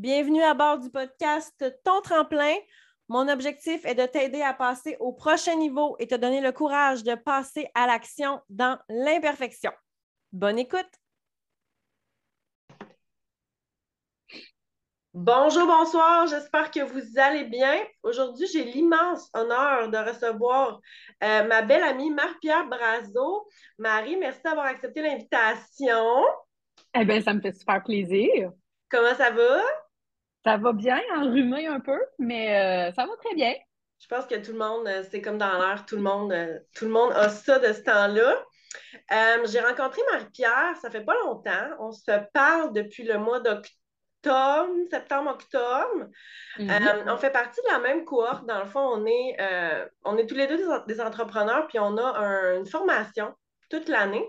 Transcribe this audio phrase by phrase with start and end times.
[0.00, 2.54] Bienvenue à bord du podcast Ton tremplin.
[3.08, 7.02] Mon objectif est de t'aider à passer au prochain niveau et te donner le courage
[7.02, 9.70] de passer à l'action dans l'imperfection.
[10.32, 10.88] Bonne écoute!
[15.12, 17.84] Bonjour, bonsoir, j'espère que vous allez bien.
[18.02, 20.80] Aujourd'hui, j'ai l'immense honneur de recevoir
[21.22, 23.46] euh, ma belle amie Marie-Pierre Brazo.
[23.76, 26.24] Marie, merci d'avoir accepté l'invitation.
[26.94, 28.50] Eh bien, ça me fait super plaisir.
[28.88, 29.60] Comment ça va?
[30.44, 33.54] Ça va bien, enrhumé un peu, mais euh, ça va très bien.
[33.98, 36.34] Je pense que tout le monde, euh, c'est comme dans l'air, tout le monde,
[36.74, 38.44] tout le monde a ça de ce temps-là.
[39.46, 41.68] j'ai rencontré Marie-Pierre, ça fait pas longtemps.
[41.78, 43.70] On se parle depuis le mois d'octobre
[44.90, 46.08] septembre-octobre.
[46.58, 46.70] Mhm.
[46.70, 48.46] Euh, on fait partie de la même cohorte.
[48.46, 51.96] Dans le fond, on est, euh, on est tous les deux des, entrepreneurs, puis on
[51.96, 53.34] a une formation
[53.68, 54.26] toute l'année.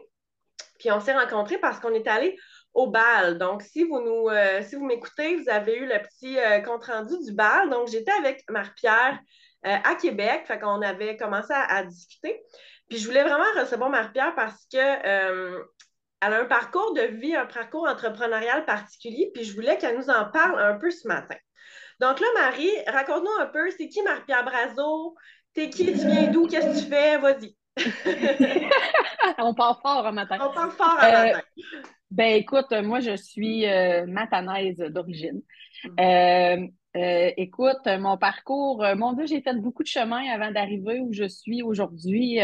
[0.80, 2.38] Puis on s'est rencontrés parce qu'on est allé
[2.74, 3.38] au bal.
[3.38, 7.34] Donc, si vous nous, euh, si vous m'écoutez, vous avez eu le petit compte-rendu du
[7.34, 7.70] bal.
[7.70, 9.20] Donc, j'étais avec Marie-Pierre
[9.64, 10.44] à Québec.
[10.48, 12.42] Fait qu'on avait commencé à, à, discuter.
[12.90, 15.62] Puis je voulais vraiment recevoir Marie-Pierre parce que
[16.22, 20.10] elle a un parcours de vie, un parcours entrepreneurial particulier, puis je voulais qu'elle nous
[20.10, 21.36] en parle un peu ce matin.
[22.00, 25.16] Donc là, Marie, raconte-nous un peu, c'est qui Marie-Pierre Brazo?
[25.54, 25.86] T'es qui?
[25.86, 26.48] Tu viens d'où?
[26.48, 27.18] Qu'est-ce que tu fais?
[27.18, 27.56] Vas-y.
[29.38, 30.38] On parle fort un matin.
[30.42, 31.42] On parle fort un euh, matin.
[32.12, 35.42] Ben écoute, moi je suis euh, matanaise d'origine.
[35.86, 36.68] Mm.
[36.98, 41.28] Euh, écoute, mon parcours, mon Dieu, j'ai fait beaucoup de chemin avant d'arriver où je
[41.28, 42.40] suis aujourd'hui.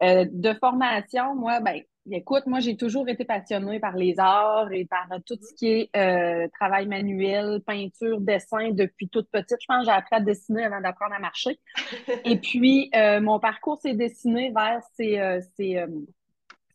[0.00, 1.80] de formation, moi, ben,
[2.10, 5.90] Écoute, moi, j'ai toujours été passionnée par les arts et par tout ce qui est
[5.96, 9.58] euh, travail manuel, peinture, dessin depuis toute petite.
[9.60, 11.60] Je pense que j'ai appris à dessiner avant d'apprendre à marcher.
[12.24, 15.86] et puis, euh, mon parcours s'est dessiné vers ces, euh,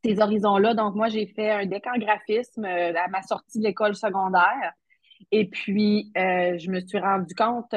[0.07, 0.73] ces, horizons-là.
[0.73, 4.73] Donc, moi, j'ai fait un deck en graphisme à ma sortie de l'école secondaire.
[5.31, 7.73] Et puis, je me suis rendu compte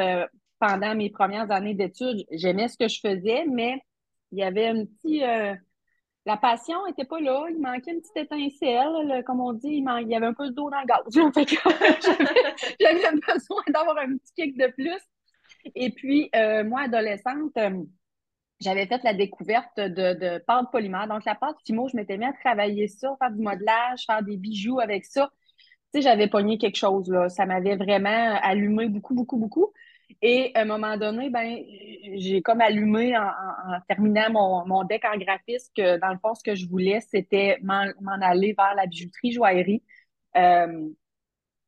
[0.58, 3.80] pendant mes premières années d'études, j'aimais ce que je faisais, mais
[4.30, 5.22] il y avait un petit
[6.26, 7.46] la passion n'était pas là.
[7.50, 9.24] Il manquait une petite étincelle.
[9.24, 11.00] comme on dit, il, y avait un peu d'eau dans le gaz.
[12.80, 15.00] J'avais besoin d'avoir un petit kick de plus.
[15.74, 17.82] Et puis, euh, moi, adolescente, euh,
[18.60, 21.08] j'avais fait la découverte de, de pâte polymère.
[21.08, 24.36] Donc, la pâte Fimo, je m'étais mis à travailler ça, faire du modelage, faire des
[24.36, 25.30] bijoux avec ça.
[25.92, 27.28] Tu sais, j'avais pogné quelque chose, là.
[27.28, 29.72] Ça m'avait vraiment allumé beaucoup, beaucoup, beaucoup.
[30.22, 31.58] Et à un moment donné, ben,
[32.16, 33.30] j'ai comme allumé en,
[33.88, 37.58] terminant mon, mon, deck en graphisme que dans le fond, ce que je voulais, c'était
[37.62, 37.86] m'en
[38.20, 39.82] aller vers la bijouterie joaillerie,
[40.36, 40.88] euh,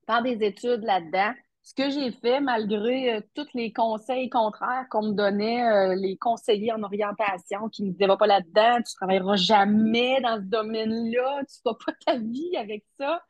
[0.07, 1.33] faire des études là-dedans.
[1.65, 6.17] Ce que j'ai fait, malgré euh, tous les conseils contraires qu'on me donnait, euh, les
[6.17, 11.43] conseillers en orientation qui me disaient va pas là-dedans, tu travailleras jamais dans ce domaine-là,
[11.45, 13.23] tu ne pas ta vie avec ça.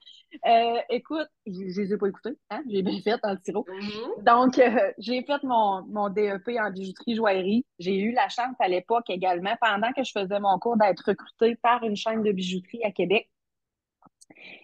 [0.46, 2.62] Euh, écoute, je ne les ai pas écoutés, hein?
[2.68, 3.66] j'ai bien fait dans le sirop.
[3.68, 4.24] Mm-hmm.
[4.24, 7.66] Donc, euh, j'ai fait mon, mon DEP en bijouterie joaillerie.
[7.78, 11.56] J'ai eu la chance à l'époque également, pendant que je faisais mon cours, d'être recrutée
[11.56, 13.28] par une chaîne de bijouterie à Québec.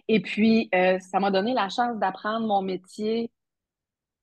[0.07, 3.31] Et puis, euh, ça m'a donné la chance d'apprendre mon métier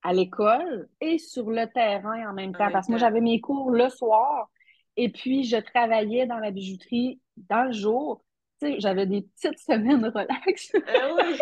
[0.06, 2.71] à l'école et sur le terrain en même temps.
[2.71, 4.49] parce que moi, j'avais mes cours le soir
[4.97, 8.22] et puis je travaillais dans la bijouterie dans le jour
[8.61, 10.72] tu sais, j'avais des petites semaines relax.
[10.75, 11.39] ah oui!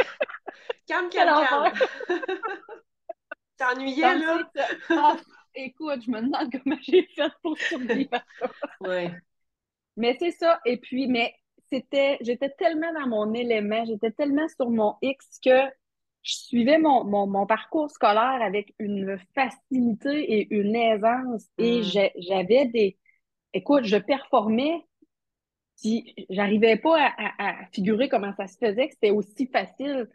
[0.87, 1.73] Calme, calme, calme.
[3.57, 4.51] T'ennuyais, là?
[4.91, 5.17] Ah,
[5.55, 8.21] écoute, je me demande comment j'ai fait pour survivre
[8.81, 9.11] Oui.
[9.97, 10.61] Mais c'est ça.
[10.65, 11.37] Et puis, mais
[11.71, 15.71] c'était, j'étais tellement dans mon élément, j'étais tellement sur mon X que
[16.25, 21.47] je suivais mon, mon, parcours scolaire avec une facilité et une aisance.
[21.59, 22.11] Et mm.
[22.17, 22.99] j'avais des.
[23.53, 24.85] Écoute, je performais
[25.81, 30.09] puis j'arrivais pas à, figurer comment ça se faisait, que c'était aussi facile.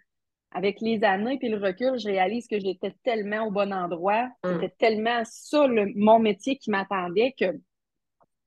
[0.51, 4.53] Avec les années puis le recul, je réalise que j'étais tellement au bon endroit, mm.
[4.53, 7.53] c'était tellement ça mon métier qui m'attendait que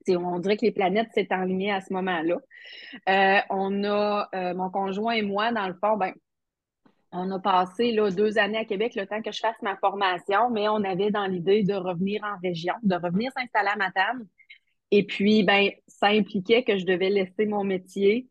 [0.09, 2.35] on dirait que les planètes s'étaient alignées à ce moment-là.
[3.07, 6.13] Euh, on a, euh, mon conjoint et moi, dans le fond, ben,
[7.13, 10.49] on a passé là, deux années à Québec le temps que je fasse ma formation,
[10.49, 14.27] mais on avait dans l'idée de revenir en région, de revenir s'installer à Matane.
[14.91, 18.27] Et puis, ben, ça impliquait que je devais laisser mon métier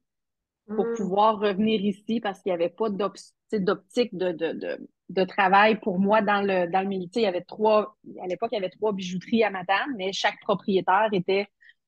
[0.67, 0.95] pour mm.
[0.95, 6.21] pouvoir revenir ici parce qu'il n'y avait pas d'optique de, de, de, travail pour moi
[6.21, 7.09] dans le, dans le milieu.
[7.15, 10.41] Il y avait trois, à l'époque, il y avait trois bijouteries à Matane, mais chaque
[10.41, 11.47] propriétaire était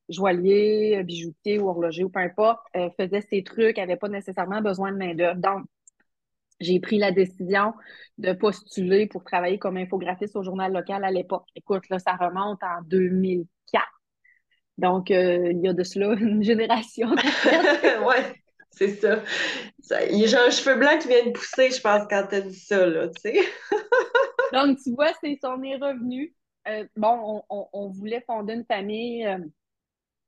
[0.09, 4.93] joaillier, bijoutier ou horloger ou peu importe, euh, faisait ses trucs, n'avait pas nécessairement besoin
[4.93, 5.41] de main-d'œuvre.
[5.41, 5.65] Donc,
[6.61, 7.75] j'ai pris la décision
[8.19, 11.47] de postuler pour travailler comme infographiste au journal local à l'époque.
[11.57, 13.85] Écoute, là, ça remonte en 2004.
[14.79, 17.11] Donc, euh, il y a de cela une génération.
[17.11, 18.17] oui,
[18.77, 19.23] C'est ça.
[20.11, 22.85] J'ai un cheveu blanc qui vient de pousser, je pense, quand tu as dit ça,
[22.87, 23.41] là, tu sais.
[24.53, 26.35] Donc, tu vois, c'est son est revenu.
[26.67, 29.39] Euh, bon, on, voulait fonder une famille euh,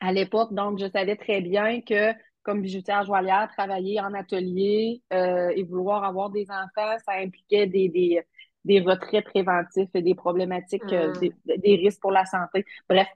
[0.01, 2.13] à l'époque, donc je savais très bien que
[2.47, 7.89] comme bijoutière joaillière, travailler en atelier euh, et vouloir avoir des enfants, ça impliquait des,
[7.89, 8.23] des,
[8.65, 11.19] des retraits préventifs et des problématiques, mm.
[11.19, 12.65] des, des, risques pour la santé.
[12.89, 13.09] Bref,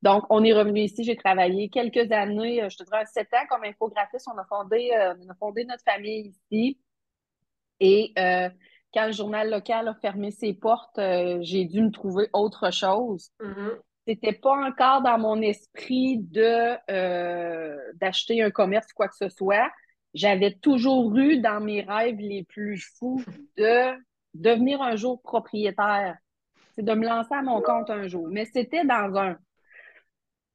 [0.00, 3.46] donc, on est revenu ici, j'ai travaillé quelques années, euh, je te dirais sept ans
[3.50, 4.26] comme infographiste.
[4.32, 6.78] On a fondé, euh, on a fondé notre famille ici.
[7.80, 8.48] Et euh,
[8.94, 10.98] quand le journal local a fermé ses portes,
[11.40, 13.30] j'ai dû me trouver autre chose.
[13.40, 13.80] Mm-hmm.
[14.08, 16.76] C'était pas encore dans mon esprit de
[17.98, 19.70] d'acheter un commerce ou quoi que ce soit.
[20.14, 23.22] J'avais toujours eu dans mes rêves les plus fous
[23.58, 23.92] de
[24.32, 26.16] devenir un jour propriétaire.
[26.74, 28.28] C'est de me lancer à mon compte un jour.
[28.30, 29.36] Mais c'était dans un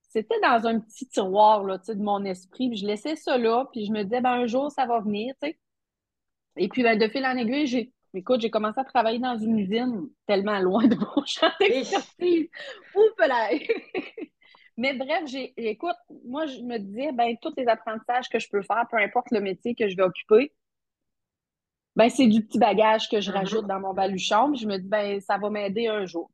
[0.09, 2.75] c'était dans un petit tiroir là, de mon esprit.
[2.75, 5.33] Je laissais ça là, puis je me disais, ben, un jour, ça va venir.
[6.55, 9.59] Et puis, ben, de fil en aiguille, j'ai, écoute, j'ai commencé à travailler dans une
[9.59, 12.49] usine tellement loin de mon champ d'expertise.
[12.95, 13.49] Ouf là!
[14.77, 15.95] Mais bref, j'ai, écoute,
[16.25, 19.39] moi, je me disais, ben, tous les apprentissages que je peux faire, peu importe le
[19.39, 20.51] métier que je vais occuper,
[21.95, 23.35] ben, c'est du petit bagage que je mm-hmm.
[23.35, 24.51] rajoute dans mon baluchon.
[24.51, 26.31] Puis je me dis, ben, ça va m'aider un jour.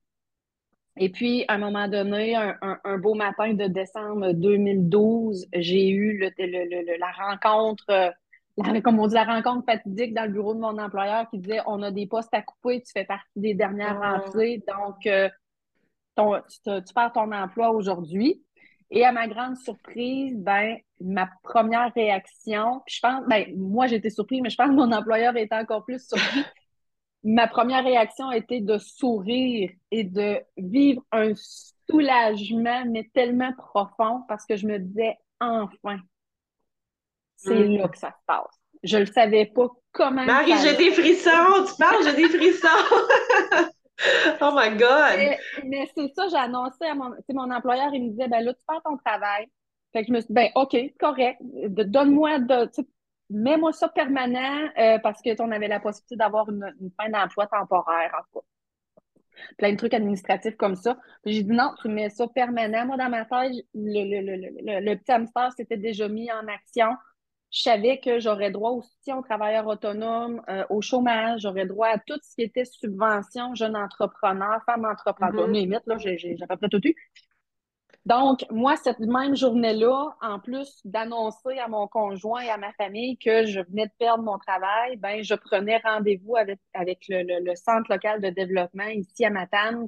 [0.97, 6.97] Et puis, à un moment donné, un, beau matin de décembre 2012, j'ai eu le,
[6.97, 8.13] la rencontre,
[8.67, 11.61] euh, comme on dit, la rencontre fatidique dans le bureau de mon employeur qui disait
[11.65, 14.17] on a des postes à couper, tu fais partie des dernières ah.
[14.17, 15.29] rentrées, donc euh,
[16.17, 18.43] tu, perds ton emploi aujourd'hui.
[18.91, 24.09] Et à ma grande surprise, ben, ma première réaction, puis je pense, ben, moi j'étais
[24.09, 26.43] surprise, mais je pense que mon employeur était encore plus surpris
[27.23, 31.33] ma première réaction a été de sourire et de vivre un
[31.89, 35.99] soulagement, mais tellement profond parce que je me disais, enfin,
[37.39, 37.77] c'est mm.
[37.77, 38.59] là que ça se passe.
[38.83, 40.25] Je ne savais pas comment.
[40.25, 42.67] Marie, j'ai des frissons, tu parles, j'ai des frissons.
[44.41, 45.37] oh my God!
[45.65, 48.61] Mais, c'est ça, j'ai annoncé à mon, mon employeur, il me disait, ben là, tu
[48.69, 49.47] fais ton travail.
[49.91, 51.39] Fait que je me suis dit, ben, OK, correct.
[51.41, 52.69] Donne-moi de,
[53.29, 58.11] mets-moi ça permanent euh, parce que on avait la possibilité d'avoir une, fin d'emploi temporaire,
[58.17, 58.45] en tout
[59.57, 60.97] Plein de trucs administratifs comme ça.
[61.25, 62.85] J'ai dit non, tu mets ça permanent.
[62.85, 66.89] Moi, dans ma tête, le, petit hamster s'était déjà mis en action.
[67.51, 71.87] Je savais que j'aurais droit au soutien aux travailleurs autonomes, euh, au chômage, j'aurais droit
[71.87, 75.53] à tout ce qui était subvention, jeune entrepreneur, femme entrepreneur, mm-hmm.
[75.53, 76.95] limite, là, j'ai à peu près tout eu.
[78.05, 83.17] Donc, moi, cette même journée-là, en plus d'annoncer à mon conjoint et à ma famille
[83.17, 87.91] que je venais de perdre mon travail, ben, je prenais rendez-vous avec, avec le, centre
[87.91, 89.87] local de développement ici à Matane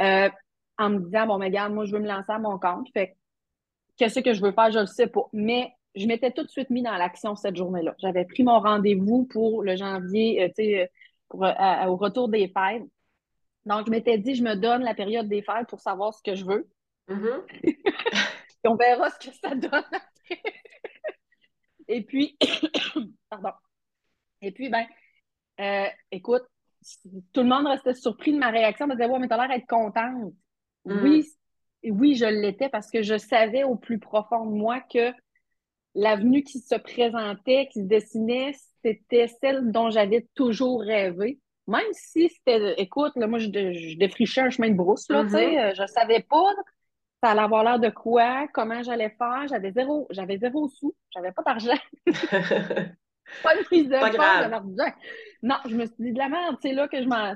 [0.00, 0.30] euh,
[0.78, 2.88] en me disant, bon, mais regarde, moi, je veux me lancer à mon compte.
[2.92, 3.16] Fait
[3.96, 5.28] qu'est-ce que je veux faire, je ne sais pas.
[5.32, 7.94] Mais je m'étais tout de suite mis dans l'action cette journée-là.
[7.98, 10.90] J'avais pris mon rendez-vous pour le janvier, euh, tu sais,
[11.34, 12.82] euh, au retour des fêtes.
[13.64, 16.34] Donc, je m'étais dit, je me donne la période des fêtes pour savoir ce que
[16.34, 16.68] je veux.
[17.08, 17.76] Mm-hmm.
[18.64, 20.42] on verra ce que ça donne après.
[21.88, 22.36] Et puis,
[23.30, 23.52] pardon.
[24.40, 24.86] Et puis, ben,
[25.60, 26.42] euh, écoute,
[27.32, 28.86] tout le monde restait surpris de ma réaction.
[28.86, 30.32] me disait, ouais, mais t'as l'air d'être contente.
[30.84, 31.02] Mm.
[31.02, 31.24] Oui,
[31.84, 35.12] oui, je l'étais parce que je savais au plus profond de moi que
[35.94, 38.52] l'avenue qui se présentait, qui se dessinait,
[38.84, 41.38] c'était celle dont j'avais toujours rêvé.
[41.68, 45.46] Même si c'était, écoute, là, moi, je, défrichais un chemin de brousse, là, tu sais,
[45.46, 45.70] mm-hmm.
[45.70, 46.52] euh, je savais pas
[47.22, 49.46] ça allait avoir l'air de quoi, comment j'allais faire.
[49.48, 51.78] J'avais zéro, j'avais zéro sous, j'avais pas d'argent.
[52.06, 54.10] pas de prise de pas
[55.42, 57.32] Non, je me suis dit de la merde, c'est là que je m'en.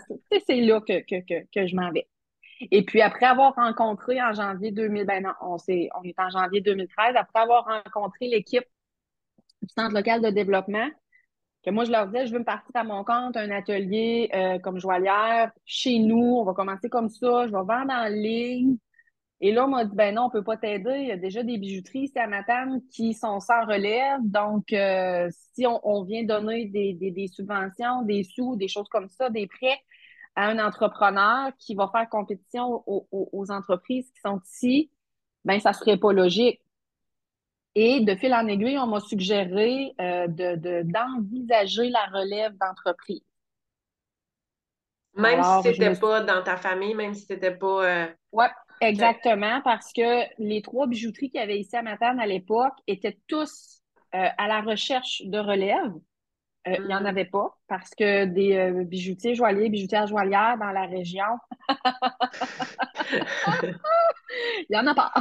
[0.46, 2.08] C'est là que, que, que, que je m'en vais.
[2.60, 6.30] Et puis après avoir rencontré en janvier 2000, ben non, on, est, on est en
[6.30, 8.64] janvier 2013, après avoir rencontré l'équipe
[9.62, 10.88] du Centre local de développement,
[11.64, 14.58] que moi je leur disais, je veux me partir à mon compte, un atelier euh,
[14.58, 18.76] comme joaillière, chez nous, on va commencer comme ça, je vais vendre en ligne,
[19.40, 20.98] et là, on m'a dit, ben non, on peut pas t'aider.
[21.00, 24.20] Il y a déjà des bijouteries ici à Matane qui sont sans relève.
[24.22, 29.46] Donc, euh, si on, vient donner des, subventions, des sous, des choses comme ça, des
[29.46, 29.78] prêts
[30.36, 34.90] à un entrepreneur qui va faire compétition aux, entreprises qui sont ici,
[35.44, 36.60] ben ça serait pas logique.
[37.74, 43.22] Et de fil en aiguille, on m'a suggéré euh, de, d'envisager la relève d'entreprise.
[45.14, 47.84] Même si si c'était pas dans ta famille, même si c'était pas.
[47.84, 48.48] Euh, ouais,
[48.80, 53.18] Exactement, parce que les trois bijouteries qu'il y avait ici à Matane à l'époque étaient
[53.26, 53.80] tous
[54.14, 55.92] euh, à la recherche de relève.
[56.66, 60.72] Euh, il n'y en avait pas parce que des euh, bijoutiers joailliers, bijoutières joaillières dans
[60.72, 61.24] la région,
[63.62, 65.12] il n'y en a pas.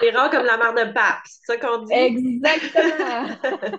[0.00, 1.92] C'est rare comme la mère de pape, c'est ça qu'on dit?
[1.92, 3.28] Exactement!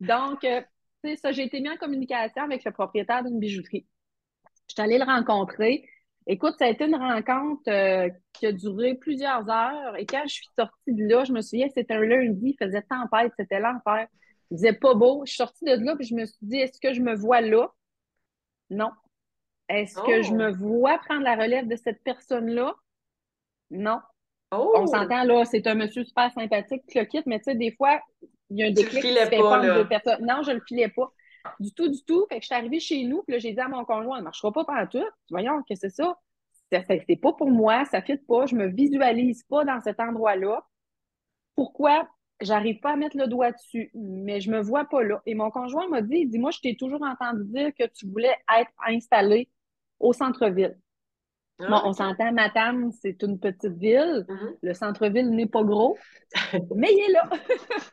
[0.00, 0.60] Donc, euh,
[1.04, 3.86] tu sais, ça, j'ai été mis en communication avec le propriétaire d'une bijouterie.
[4.68, 5.84] Je suis allée le rencontrer.
[6.26, 9.96] Écoute, ça a été une rencontre euh, qui a duré plusieurs heures.
[9.96, 12.82] Et quand je suis sortie de là, je me souviens, c'était un lundi, il faisait
[12.82, 14.06] tempête, c'était l'enfer.
[14.50, 15.22] Il faisait pas beau.
[15.24, 17.40] Je suis sortie de là, puis je me suis dit, est-ce que je me vois
[17.40, 17.70] là?
[18.70, 18.90] Non.
[19.68, 20.34] Est-ce que je Oh.
[20.36, 22.74] me vois prendre la relève de cette personne-là?
[23.70, 24.00] Non.
[24.52, 24.72] Oh!
[24.76, 28.00] On s'entend là, c'est un monsieur super sympathique le quitte, mais tu sais, des fois,
[28.50, 30.26] il y a un déclic qui se fait pas, deux personnes.
[30.26, 31.12] Non, je le filais pas.
[31.60, 32.26] Du tout, du tout.
[32.28, 34.22] Fait que je suis arrivée chez nous, puis là, j'ai dit à mon conjoint, ça
[34.22, 35.06] marchera pas pendant tout.
[35.30, 36.18] Voyons, qu'est-ce que c'est ça?
[36.72, 40.64] C'est pas pour moi, ça fit pas, je me visualise pas dans cet endroit-là.
[41.54, 42.08] Pourquoi?
[42.40, 45.20] J'arrive pas à mettre le doigt dessus, mais je me vois pas là.
[45.26, 48.06] Et mon conjoint m'a dit, il dit, moi, je t'ai toujours entendu dire que tu
[48.06, 49.48] voulais être installé
[49.98, 50.78] au centre-ville.
[51.60, 54.24] Ah, Bon, on s'entend, Matane, c'est une petite ville.
[54.28, 54.56] Mhm.
[54.62, 55.98] Le centre-ville n'est pas gros,
[56.74, 57.30] mais il est là.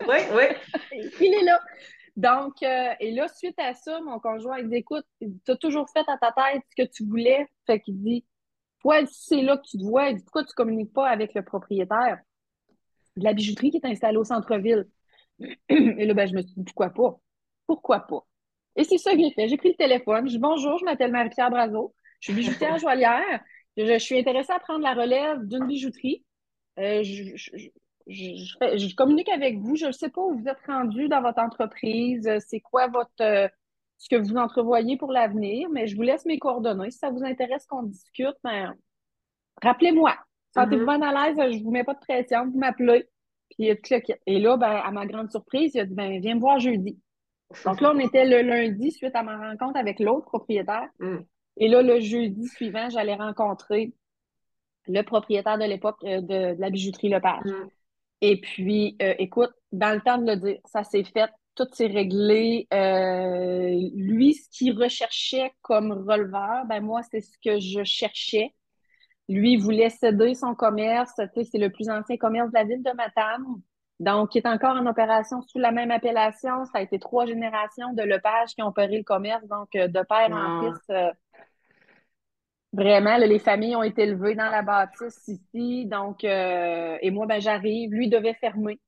[0.07, 1.01] Oui, oui.
[1.21, 1.59] Il est là.
[2.15, 5.87] Donc, euh, et là, suite à ça, mon conjoint, il dit, écoute, tu as toujours
[5.89, 7.47] fait à ta tête ce que tu voulais.
[7.67, 8.25] Fait qu'il dit,
[8.79, 10.09] toi, c'est là que tu te vois.
[10.09, 12.19] Il dit, pourquoi tu communiques pas avec le propriétaire?
[13.17, 14.87] De la bijouterie qui est installée au centre-ville?
[15.69, 17.19] Et là, ben, je me suis dit, pourquoi pas?
[17.67, 18.25] Pourquoi pas?
[18.75, 19.47] Et c'est ça que j'ai fait.
[19.49, 20.27] J'ai pris le téléphone.
[20.27, 21.93] Je dis, bonjour, je m'appelle Marie-Pierre Brazo.
[22.19, 23.41] Je suis bijoutière joaillière.
[23.77, 26.23] Je, je suis intéressée à prendre la relève d'une bijouterie.
[26.79, 27.69] Euh, je, je- je-
[28.07, 29.75] je fais- je communique avec vous.
[29.75, 32.29] Je ne sais pas où vous êtes rendu dans votre entreprise.
[32.47, 33.47] C'est quoi votre euh,
[33.97, 36.91] ce que vous entrevoyez pour l'avenir, mais je vous laisse mes coordonnées.
[36.91, 38.75] Si ça vous intéresse qu'on discute, ben,
[39.63, 40.15] rappelez-moi.
[40.53, 40.99] Sentez-vous Mhm.
[40.99, 43.07] bien à l'aise, je ne vous mets pas de pression, vous m'appelez.
[43.51, 44.13] Puis euh, tout le kit.
[44.25, 46.99] Et là, ben, à ma grande surprise, il a dit ben, viens me voir jeudi.
[47.65, 50.89] Donc là, on était le lundi suite à ma rencontre avec l'autre propriétaire.
[50.99, 51.17] Mm.
[51.57, 53.93] Et là, le jeudi suivant, j'allais rencontrer
[54.87, 57.45] le propriétaire de l'époque euh, de, de la bijouterie Lepage.
[57.45, 57.67] Mm.
[58.21, 61.87] Et puis, euh, écoute, dans le temps de le dire, ça s'est fait, tout s'est
[61.87, 62.67] réglé.
[62.73, 68.53] Euh, lui, ce qu'il recherchait comme releveur, ben moi, c'est ce que je cherchais.
[69.29, 71.11] Lui, il voulait céder son commerce.
[71.17, 73.43] C'est le plus ancien commerce de la ville de Matane.
[73.99, 76.65] Donc, il est encore en opération sous la même appellation.
[76.65, 79.43] Ça a été trois générations de Lepage qui ont opéré le commerce.
[79.47, 80.61] Donc, euh, de père en Ah.
[80.63, 81.11] fils, euh,
[82.73, 85.85] Vraiment, là, les familles ont été élevées dans la bâtisse ici.
[85.87, 87.91] Donc, euh, et moi, ben, j'arrive.
[87.91, 88.79] Lui devait fermer.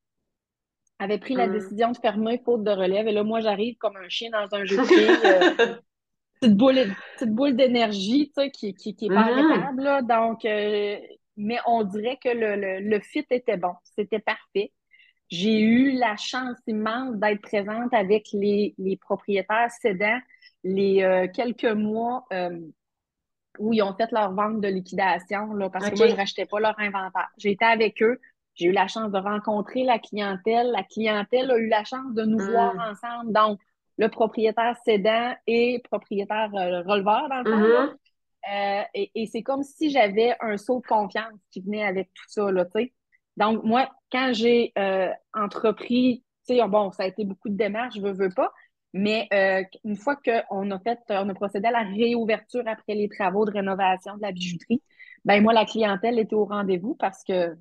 [1.00, 1.54] Avait pris la Mm.
[1.54, 3.08] décision de fermer faute de relève.
[3.08, 4.82] Et là, moi, j'arrive comme un chien dans un jeu de
[5.72, 5.76] euh,
[6.40, 9.30] petite boule, petite boule d'énergie, tu sais, qui, qui, qui est pas Mhm.
[9.32, 10.02] arrêtable, là.
[10.02, 10.98] Donc, euh,
[11.38, 13.74] mais on dirait que le, le, le fit était bon.
[13.96, 14.72] C'était parfait.
[15.30, 20.20] J'ai eu la chance immense d'être présente avec les, les propriétaires cédants
[20.64, 22.60] les euh, quelques mois euh,
[23.60, 26.46] où ils ont fait leur vente de liquidation, là, parce que moi, je ne rachetais
[26.46, 27.30] pas leur inventaire.
[27.38, 28.20] J'ai été avec eux.
[28.56, 30.72] J'ai eu la chance de rencontrer la clientèle.
[30.72, 32.46] La clientèle a eu la chance de nous Mm.
[32.52, 33.34] voir ensemble.
[33.34, 33.60] Donc,
[34.00, 37.96] le propriétaire cédant et propriétaire euh, releveur, dans le fond.
[38.52, 42.24] Euh, et et c'est comme si j'avais un saut de confiance qui venait avec tout
[42.28, 42.94] ça, là, tu sais.
[43.38, 47.96] Donc, moi, quand j'ai euh, entrepris, tu sais, bon, ça a été beaucoup de démarches,
[47.98, 48.52] je veux, veux pas,
[48.94, 49.28] mais
[49.84, 53.52] une fois qu'on a fait, on a procédé à la réouverture après les travaux de
[53.52, 54.82] rénovation de la bijouterie,
[55.26, 57.56] ben moi, la clientèle était au rendez-vous parce que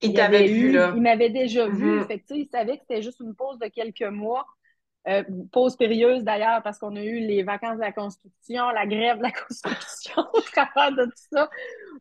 [0.00, 0.92] Il il t'avait avait vu, là.
[0.94, 2.00] il m'avait déjà vu.
[2.00, 2.06] Mhm.
[2.06, 4.46] Fait que, il savait que c'était juste une pause de quelques mois.
[5.08, 9.18] Euh, pause périlleuse d'ailleurs, parce qu'on a eu les vacances de la construction, la grève
[9.18, 11.50] de la construction au travers de tout ça.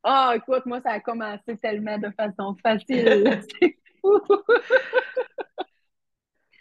[0.04, 3.42] Ah, écoute, moi, ça a commencé tellement de façon facile.
[3.62, 4.20] C'est fou.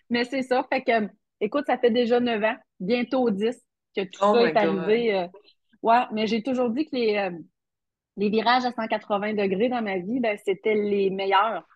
[0.09, 0.67] Mais c'est ça.
[0.73, 1.09] Fait que,
[1.41, 3.57] écoute, ça fait déjà 9 ans, bientôt 10,
[3.97, 4.57] que tout Oh ça est God.
[4.57, 5.15] arrivé.
[5.15, 5.27] euh,
[5.83, 7.31] ouais, mais j'ai toujours dit que les, euh,
[8.17, 11.67] les virages à 180 degrés dans ma vie, ben, c'était les meilleurs.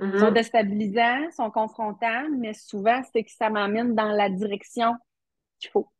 [0.00, 4.94] Ils sont déstabilisants, sont confrontants, mais souvent, c'est que ça m'amène dans la direction
[5.60, 5.90] qu'il faut,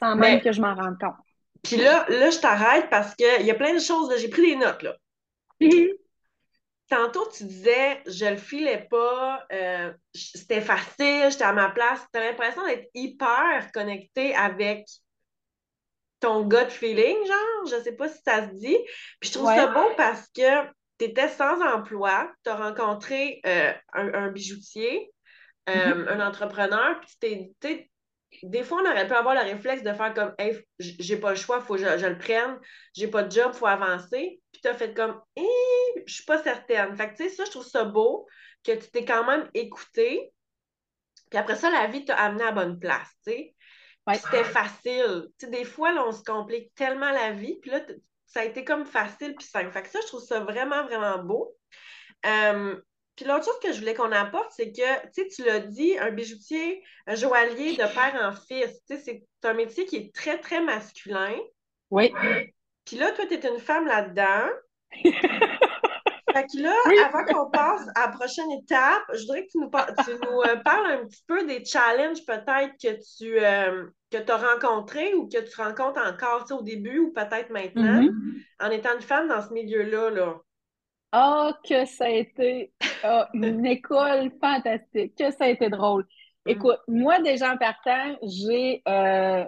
[0.00, 1.16] sans même que je m'en rende compte.
[1.62, 4.12] puis là, là, je t'arrête parce qu'il y a plein de choses.
[4.18, 4.96] J'ai pris des notes, là.
[5.60, 5.88] Mhm.
[6.88, 12.04] Tantôt, tu disais, je le filais pas, euh, c'était facile, j'étais à ma place.
[12.12, 14.86] T'as l'impression d'être hyper connecté avec
[16.18, 18.76] ton gut feeling, genre, je sais pas si ça se dit.
[19.20, 19.56] Puis je trouve Ouais.
[19.56, 20.68] ça beau parce que
[21.00, 25.12] tu étais sans emploi, tu as rencontré euh, un, un bijoutier,
[25.70, 26.06] euh, Mhm.
[26.08, 27.90] un entrepreneur, puis tu tu
[28.44, 31.36] des fois, on aurait pu avoir le réflexe de faire comme, hey, j'ai pas le
[31.36, 32.58] choix, faut que je, je le prenne,
[32.94, 34.40] j'ai pas de job, faut avancer.
[34.52, 35.46] Puis tu as fait comme, Eh,
[36.06, 36.96] je suis pas certaine.
[36.96, 38.26] Fait que, tu sais, ça, je trouve ça beau
[38.64, 40.32] que tu t'es quand même écouté.
[41.30, 43.54] Puis après ça, la vie t'a amené à la bonne place, tu sais.
[44.06, 44.18] Ouais.
[44.18, 45.28] C'était facile.
[45.38, 47.96] Tu sais, des fois, là, on se complique tellement la vie, puis là, t-
[48.32, 49.70] ça a été comme facile, puis simple.
[49.72, 51.56] Fait que ça, je trouve ça vraiment, vraiment beau.
[52.26, 52.80] Euh,
[53.16, 55.98] puis l'autre chose que je voulais qu'on apporte, c'est que, tu sais, tu l'as dit,
[55.98, 60.14] un bijoutier, un joaillier de père en fils, tu sais, c'est un métier qui est
[60.14, 61.36] très, très masculin.
[61.90, 62.12] Oui.
[62.84, 64.48] Puis là, toi, tu es une femme là-dedans.
[64.92, 66.74] fait que là,
[67.06, 71.06] avant qu'on passe à la prochaine étape, je voudrais que tu nous, euh, parles un
[71.06, 76.00] petit peu des challenges peut-être que tu euh, que as rencontrés ou que tu rencontres
[76.00, 78.44] encore au début ou peut-être maintenant mm-hmm.
[78.60, 80.10] en étant une femme dans ce milieu-là.
[80.10, 80.40] Là?
[81.12, 86.06] Oh, que ça a été ah, une école fantastique, que ça a été drôle.
[86.46, 86.50] Mm.
[86.52, 89.44] Écoute, moi, déjà en partant, j'ai euh,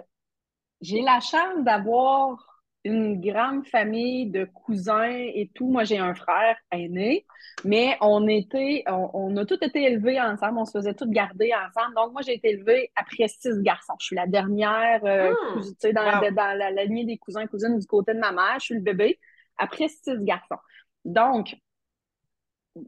[0.81, 2.52] j'ai la chance d'avoir
[2.85, 5.67] une grande famille de cousins et tout.
[5.67, 7.25] Moi, j'ai un frère aîné,
[7.63, 11.95] mais on était, on, a tous été élevés ensemble, on se faisait tous garder ensemble.
[11.95, 13.93] Donc, moi, j'ai été élevée après six garçons.
[13.99, 15.61] Je suis la dernière, euh, mm.
[15.61, 18.31] tu sais, dans, dans la, la, lignée des cousins et cousines du côté de ma
[18.31, 18.55] mère.
[18.59, 19.19] Je suis le bébé
[19.57, 20.59] après six garçons.
[21.05, 21.55] Donc,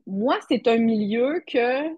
[0.07, 1.97] moi, c'est un milieu que, tu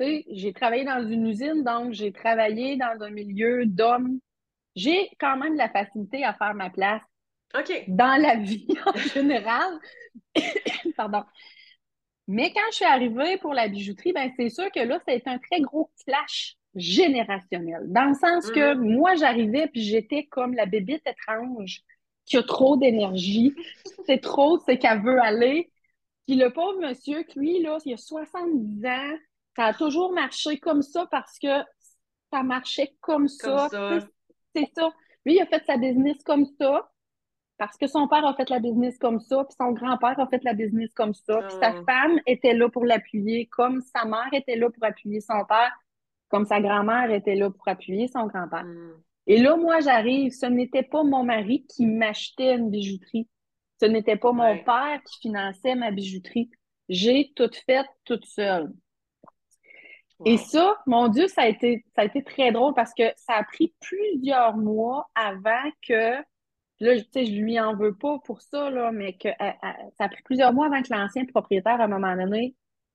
[0.00, 4.18] sais, j'ai travaillé dans une usine, donc j'ai travaillé dans un milieu d'hommes.
[4.74, 7.02] J'ai quand même la facilité à faire ma place
[7.88, 9.78] dans la vie en général.
[10.96, 11.24] Pardon.
[12.26, 15.38] Mais quand je suis arrivée pour la bijouterie, ben c'est sûr que là, c'est un
[15.38, 17.82] très gros flash générationnel.
[17.86, 18.96] Dans le sens que mm-hmm.
[18.96, 21.82] moi, j'arrivais puis j'étais comme la bébite étrange
[22.24, 23.54] qui a trop d'énergie.
[24.06, 25.70] C'est trop, c'est qu'elle veut aller.
[26.26, 29.16] Puis le pauvre monsieur, lui, là, il a 70 ans,
[29.56, 31.62] ça a toujours marché comme ça parce que
[32.30, 33.68] ça marchait comme, ça.
[34.54, 34.90] C'est ça.
[35.24, 36.90] Lui, il a fait sa business comme ça
[37.58, 40.42] parce que son père a fait la business comme ça, puis son grand-père a fait
[40.42, 41.82] la business comme ça, puis sa ah.
[41.86, 45.72] femme était là pour l'appuyer, comme sa mère était là pour appuyer son père,
[46.28, 48.64] comme sa grand-mère était là pour appuyer son grand-père.
[48.64, 48.94] Hmm.
[49.26, 53.28] Et là, moi, j'arrive, ce n'était pas mon mari qui m'achetait une bijouterie.
[53.80, 56.50] Ce n'était pas mon père qui finançait ma bijouterie.
[56.88, 58.70] J'ai tout fait toute seule.
[60.24, 63.34] Et ça, mon Dieu, ça a, été, ça a été très drôle parce que ça
[63.34, 66.14] a pris plusieurs mois avant que,
[66.80, 70.08] là, tu sais, je lui en veux pas pour ça, là, mais que ça a
[70.08, 72.54] pris plusieurs mois avant que l'ancien propriétaire, à un moment donné,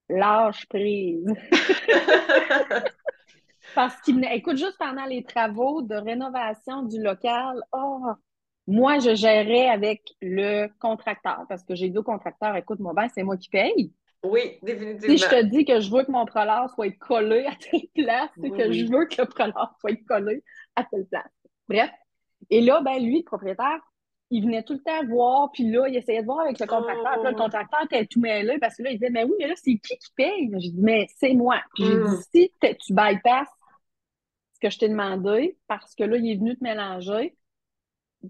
[0.10, 1.26] lâche prise.
[3.76, 8.06] parce qu'il écoute, juste pendant les travaux de rénovation du local, oh,
[8.68, 13.08] moi, je gérais avec le contracteur parce que j'ai dit au contracteur, écoute, moi, ben,
[13.14, 13.94] c'est moi qui paye.
[14.24, 15.16] Oui, définitivement.
[15.16, 18.30] Si je te dis que je veux que mon prolard soit collé à telle place,
[18.42, 20.44] c'est que je veux que le prolard soit collé
[20.76, 21.32] à telle place.
[21.68, 21.90] Bref.
[22.50, 23.80] Et là, ben, lui, le propriétaire,
[24.32, 27.14] il venait tout le temps voir, puis là, il essayait de voir avec le contracteur.
[27.14, 27.42] Puis là, le oh.
[27.42, 29.98] contracteur était tout mêlé parce que là, il disait, mais oui, mais là, c'est qui
[29.98, 30.50] qui paye?
[30.54, 31.62] J'ai dit, mais c'est moi.
[31.74, 32.22] Puis j'ai dit, mm.
[32.32, 33.48] si tu bypasses
[34.54, 37.36] ce que je t'ai demandé, parce que là, il est venu te mélanger,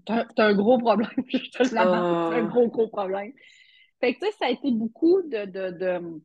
[0.04, 2.32] T'as un gros problème, je te l'avance.
[2.32, 2.48] un ah.
[2.48, 3.32] gros, gros problème.
[4.00, 6.20] Fait que, tu sais, ça a été beaucoup de, de, de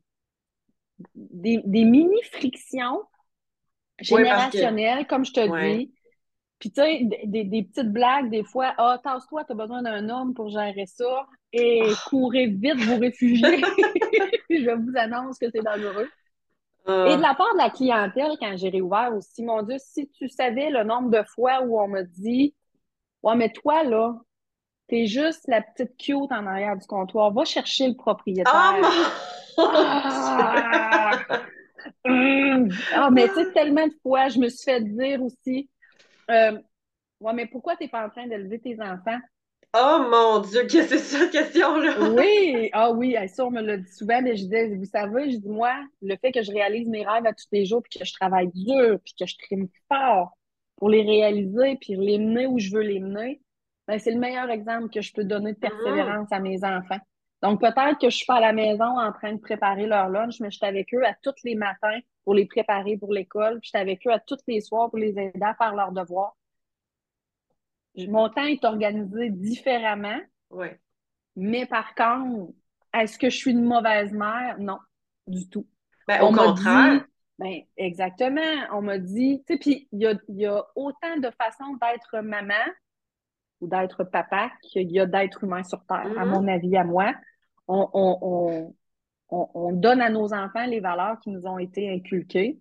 [1.14, 3.02] des, des mini-frictions
[4.00, 5.92] générationnelles, comme je te dis.
[6.58, 10.32] Puis, tu sais, des, des, petites blagues, des fois, ah, tasse-toi, t'as besoin d'un homme
[10.32, 11.26] pour gérer ça.
[11.52, 11.94] Et ah.
[12.08, 13.60] courez vite, vous réfugiez.
[14.50, 16.08] je vous annonce que c'est dangereux.
[16.86, 17.08] Ah.
[17.10, 20.28] Et de la part de la clientèle, quand j'ai réouvert aussi, mon Dieu, si tu
[20.30, 22.54] savais le nombre de fois où on m'a dit
[23.22, 24.14] Ouais, mais toi, là,
[24.88, 27.32] t'es juste la petite cute en arrière du comptoir.
[27.32, 28.80] Va chercher le propriétaire.
[29.58, 31.10] Oh, ah!
[33.10, 35.68] Mais tu sais, tellement de fois, je me suis fait dire aussi
[36.30, 36.58] euh,
[37.20, 39.18] Ouais, mais pourquoi t'es pas en train d'élever tes enfants?
[39.74, 42.10] Oh mon Dieu, qu'est-ce que c'est cette question-là?
[42.10, 45.36] oui, ah oui, ça, on me l'a dit souvent, mais je disais, vous savez, je
[45.38, 48.04] dis, moi, le fait que je réalise mes rêves à tous les jours, puis que
[48.04, 50.36] je travaille dur, puis que je trime fort,
[50.76, 53.40] pour les réaliser puis les mener où je veux les mener,
[53.86, 56.98] ben, c'est le meilleur exemple que je peux donner de persévérance à mes enfants.
[57.42, 60.40] Donc, peut-être que je suis pas à la maison en train de préparer leur lunch,
[60.40, 63.60] mais je suis avec eux à tous les matins pour les préparer pour l'école.
[63.60, 65.92] Puis je suis avec eux à tous les soirs pour les aider à faire leurs
[65.92, 66.36] devoirs.
[67.96, 70.20] Mon temps est organisé différemment.
[70.50, 70.68] Oui.
[71.36, 72.52] Mais par contre,
[72.92, 74.56] est-ce que je suis une mauvaise mère?
[74.58, 74.78] Non,
[75.26, 75.66] du tout.
[76.08, 77.04] Ben, au contraire.
[77.38, 78.40] Ben, exactement.
[78.72, 82.22] On m'a dit, tu sais, puis il y a, y a, autant de façons d'être
[82.22, 82.54] maman
[83.60, 86.28] ou d'être papa qu'il y a d'être humain sur Terre, à mm-hmm.
[86.28, 87.14] mon avis, à moi.
[87.68, 88.74] On, on,
[89.30, 92.58] on, on, donne à nos enfants les valeurs qui nous ont été inculquées.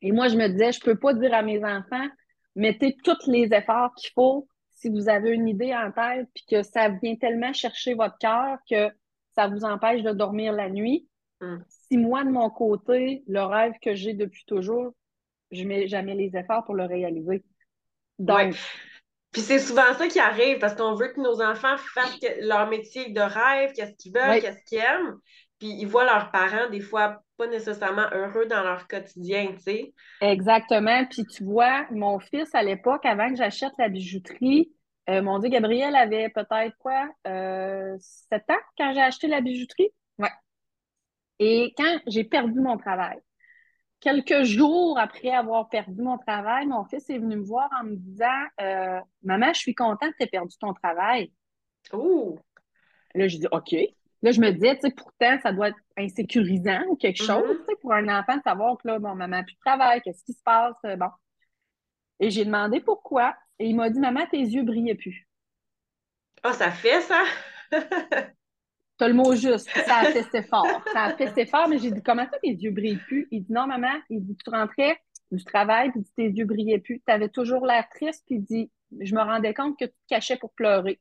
[0.00, 2.06] Et moi, je me disais, je peux pas dire à mes enfants,
[2.54, 6.62] mettez tous les efforts qu'il faut si vous avez une idée en tête, puis que
[6.62, 8.90] ça vient tellement chercher votre cœur que
[9.34, 11.08] ça vous empêche de dormir la nuit.
[11.40, 14.92] Mm si moi, de mon côté, le rêve que j'ai depuis toujours,
[15.50, 17.44] je mets jamais les efforts pour le réaliser.
[18.18, 18.56] Donc.
[19.36, 23.10] Puis c'est souvent ça qui arrive parce qu'on veut que nos enfants fassent leur métier
[23.10, 25.18] de rêve, qu'est-ce qu'ils veulent, qu'est-ce qu'ils aiment.
[25.58, 29.94] puis ils voient leurs parents des fois pas nécessairement heureux dans leur quotidien, tu sais.
[30.22, 31.04] Exactement.
[31.10, 34.72] Puis tu vois, mon fils à l'époque, avant que j'achète la bijouterie,
[35.10, 39.90] euh, mon Dieu, Gabriel avait peut-être quoi, euh, 7 ans quand j'ai acheté la bijouterie?
[40.18, 40.32] Ouais.
[41.40, 43.18] Et quand j'ai perdu mon travail,
[44.06, 47.96] quelques jours après avoir perdu mon travail, mon fils est venu me voir en me
[47.96, 48.26] disant
[48.60, 51.32] euh, Maman, je suis contente que tu aies perdu ton travail.
[51.92, 52.38] Oh!
[53.14, 53.74] Là, je dis OK.
[54.22, 57.56] Là, je me disais, tu sais, pourtant, ça doit être insécurisant ou quelque chose, Mhm.
[57.58, 60.00] tu sais, pour un enfant de savoir que là, bon, maman n'a plus de travail,
[60.02, 61.10] qu'est-ce qui se passe, euh, bon.
[62.20, 63.34] Et j'ai demandé pourquoi.
[63.58, 65.28] Et il m'a dit, maman, tes yeux brillaient plus.
[66.42, 67.24] Ah, ça fait ça?
[68.98, 69.68] T'as le mot juste.
[69.86, 70.66] Ça a fait c'est fort.
[70.92, 73.28] Ça a c'est fort, mais j'ai dit, comment ça, tes yeux brillent plus?
[73.30, 73.92] Il dit, non, maman.
[74.08, 74.98] Il dit, tu rentrais
[75.30, 77.02] du travail, puis tes yeux brillaient plus.
[77.06, 80.08] Tu avais toujours l'air triste, puis il dit, je me rendais compte que tu te
[80.08, 81.00] cachais pour pleurer.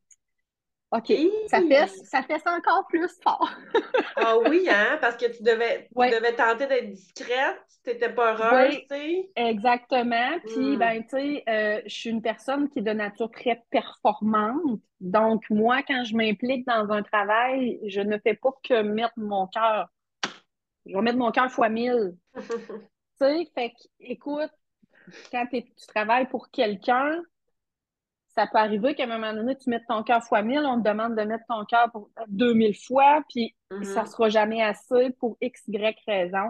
[0.97, 1.13] OK.
[1.47, 3.49] Ça fait, ça ça encore plus fort.
[4.17, 4.97] Ah oui, hein?
[5.01, 8.81] Parce que tu devais, tu devais tenter d'être discrète, tu n'étais pas heureuse, Oui.
[8.89, 9.29] tu sais.
[9.36, 10.39] Exactement.
[10.45, 10.79] Puis, Mm.
[10.79, 14.79] ben, tu sais, euh, je suis une personne qui est de nature très performante.
[15.01, 19.47] Donc, moi, quand je m'implique dans un travail, je ne fais pas que mettre mon
[19.47, 19.89] cœur.
[20.86, 22.15] Je vais mettre mon cœur fois mille.
[23.19, 24.51] Tu sais, fait que, écoute,
[25.31, 27.21] quand tu travailles pour quelqu'un,
[28.36, 30.88] ça peut arriver qu'à un moment donné, tu mettes ton cœur fois mille, on te
[30.88, 33.86] demande de mettre ton cœur pour 2000 fois, puis Mhm.
[33.86, 36.50] ça sera jamais assez pour X, Y raison.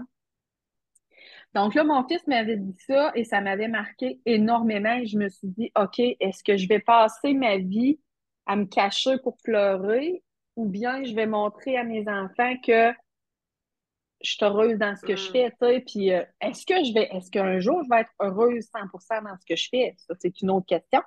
[1.53, 5.29] Donc là, mon fils m'avait dit ça et ça m'avait marqué énormément et je me
[5.29, 7.99] suis dit, OK, est-ce que je vais passer ma vie
[8.45, 10.23] à me cacher pour pleurer
[10.55, 12.91] ou bien je vais montrer à mes enfants que
[14.21, 15.31] je suis heureuse dans ce que je Mm.
[15.31, 18.11] fais, tu sais, puis euh, est-ce que je vais, est-ce qu'un jour je vais être
[18.19, 19.93] heureuse 100% dans ce que je fais?
[19.97, 21.01] Ça, c'est une autre question.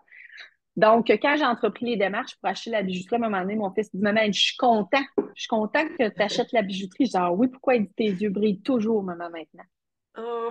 [0.79, 3.71] Donc, quand j'ai entrepris les démarches pour acheter la bijouterie, à un moment donné, mon
[3.73, 5.03] fils dit Maman, je suis content.
[5.35, 7.07] Je suis content que tu achètes la bijouterie.
[7.07, 7.75] Je dis Ah oui, pourquoi?
[7.75, 9.65] Il dit tes yeux brillent toujours, maman, maintenant?
[10.17, 10.49] Oh.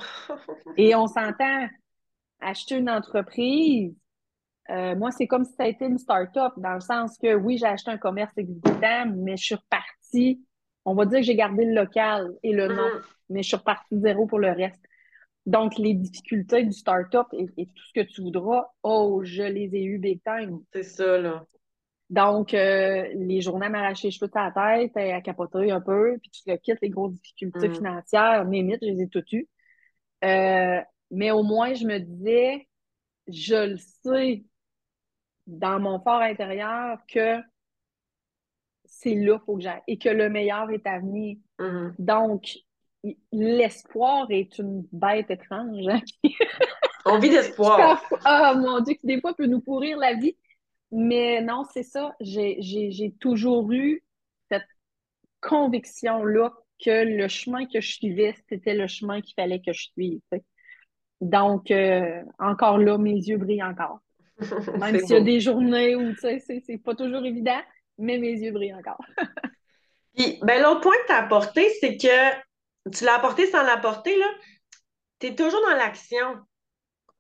[0.76, 1.68] Et on s'entend,
[2.42, 3.96] acheter une entreprise,
[4.70, 7.58] euh, moi, c'est comme si ça a été une start-up, dans le sens que oui,
[7.58, 10.44] j'ai acheté un commerce existant, mais je suis repartie.
[10.84, 13.02] On va dire que j'ai gardé le local et le nom, Mhm.
[13.30, 14.82] mais je suis repartie zéro pour le reste.
[15.48, 19.74] Donc, les difficultés du start-up et, et tout ce que tu voudras, oh, je les
[19.76, 20.60] ai eues big time.
[20.74, 21.46] C'est ça, là.
[22.10, 26.18] Donc, euh, les journées à m'arracher les cheveux de la tête, à capoter un peu,
[26.22, 27.74] puis tu le quittes, les grosses difficultés Mm.
[27.74, 29.48] financières, mes mythes, je les ai toutes eues.
[30.24, 30.80] Euh,
[31.12, 32.68] mais au moins, je me disais,
[33.28, 34.44] je le sais
[35.48, 37.42] dans mon fort intérieur que
[38.86, 41.38] c'est là qu'il faut que j'aille et que le meilleur est à venir.
[41.60, 41.96] Mhm.
[42.00, 42.58] Donc,
[43.32, 45.88] l'espoir est une bête étrange.
[45.88, 46.02] hein,
[47.06, 48.04] On vit d'espoir.
[48.26, 50.36] Ah mon Dieu, qui des fois peut nous pourrir la vie.
[50.92, 52.16] Mais non, c'est ça.
[52.20, 54.04] J'ai, toujours eu
[54.50, 54.68] cette
[55.42, 60.22] conviction-là que le chemin que je suivais, c'était le chemin qu'il fallait que je suive.
[61.20, 64.00] Donc, euh, encore là, mes yeux brillent encore.
[64.80, 67.60] Même s'il y a des journées où, c'est, c'est pas toujours évident,
[67.98, 69.02] mais mes yeux brillent encore.
[70.16, 72.47] Puis, ben, l'autre point que tu as apporté, c'est que
[72.92, 74.28] tu l'as apporté sans l'apporter, là?
[75.20, 76.38] Tu es toujours dans l'action.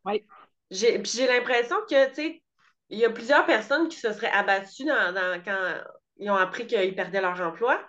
[0.05, 0.25] Oui.
[0.69, 2.43] J'ai, puis j'ai l'impression que, tu sais,
[2.89, 5.81] il y a plusieurs personnes qui se seraient abattues dans, dans- quand
[6.17, 7.85] ils ont appris qu'ils perdaient leur emploi.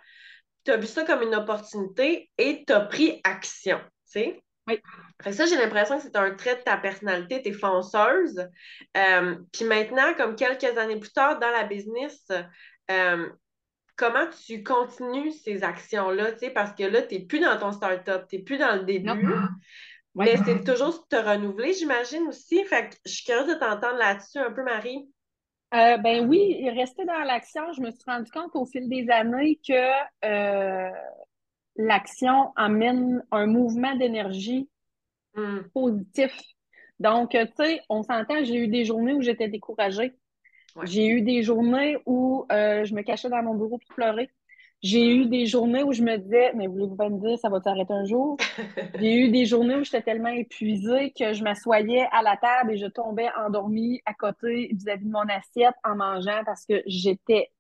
[0.64, 4.42] Tu as vu ça comme une opportunité et tu as pris action, tu sais?
[4.66, 4.80] Oui.
[5.22, 8.46] Fait que ça, j'ai l'impression que c'est un trait de ta personnalité, tu es fonceuse.
[8.96, 12.26] Euh, puis maintenant, comme quelques années plus tard dans la business,
[12.90, 13.28] euh,
[13.98, 17.72] comment tu continues ces actions-là, tu sais, parce que là, tu n'es plus dans ton
[17.72, 19.34] start-up, tu n'es plus dans le début,
[20.14, 22.64] mais c'est toujours te renouveler, j'imagine aussi.
[22.64, 25.10] Fait que je suis curieuse de t'entendre là-dessus un peu, Marie.
[25.74, 29.60] Euh, ben oui, rester dans l'action, je me suis rendu compte au fil des années
[29.68, 29.74] que
[30.24, 30.90] euh,
[31.76, 34.68] l'action amène un mouvement d'énergie
[35.38, 35.60] Hmm.
[35.72, 36.32] positif.
[36.98, 40.14] Donc, euh, tu sais, on s'entend, j'ai eu des journées où j'étais découragée.
[40.78, 40.86] Ouais.
[40.86, 44.30] J'ai eu des journées où euh, je me cachais dans mon bureau pour pleurer.
[44.80, 47.60] J'ai eu des journées où je me disais, mais voulez-vous pas me dire, ça va
[47.60, 48.36] s'arrêter un jour?
[49.00, 52.76] J'ai eu des journées où j'étais tellement épuisée que je m'assoyais à la table et
[52.76, 57.50] je tombais endormie à côté vis-à-vis de mon assiette en mangeant parce que j'étais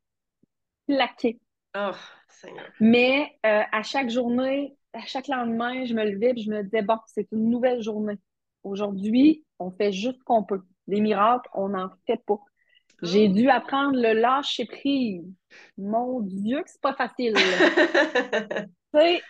[0.86, 1.40] plaquée.
[1.76, 1.90] Oh,
[2.28, 2.66] Seigneur.
[2.78, 6.82] Mais euh, à chaque journée, à chaque lendemain, je me levais et je me disais,
[6.82, 8.18] bon, c'est une nouvelle journée.
[8.62, 10.62] Aujourd'hui, on fait juste ce qu'on peut.
[10.86, 12.38] Des miracles, on n'en fait pas.
[13.02, 15.24] J'ai dû apprendre le lâcher prise.
[15.76, 17.34] Mon Dieu, que c'est pas facile.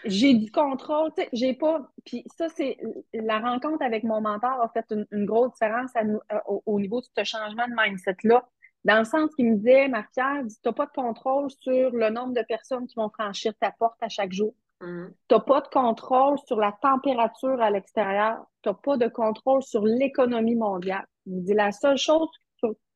[0.05, 1.91] j'ai du contrôle, j'ai pas.
[2.05, 2.79] Puis ça, c'est
[3.13, 6.63] la rencontre avec mon mentor a fait une, une grosse différence à nous- euh, au,
[6.67, 8.49] au niveau de ce changement de mindset-là.
[8.85, 12.33] Dans le sens qu'il me disait, Marc-Pierre, tu n'as pas de contrôle sur le nombre
[12.33, 14.55] de personnes qui vont franchir ta porte à chaque jour.
[14.81, 15.13] Mhm.
[15.29, 18.39] Tu n'as pas de contrôle sur la température à l'extérieur.
[18.63, 21.05] Tu n'as pas de contrôle sur l'économie mondiale.
[21.27, 22.29] Il me dit, la seule chose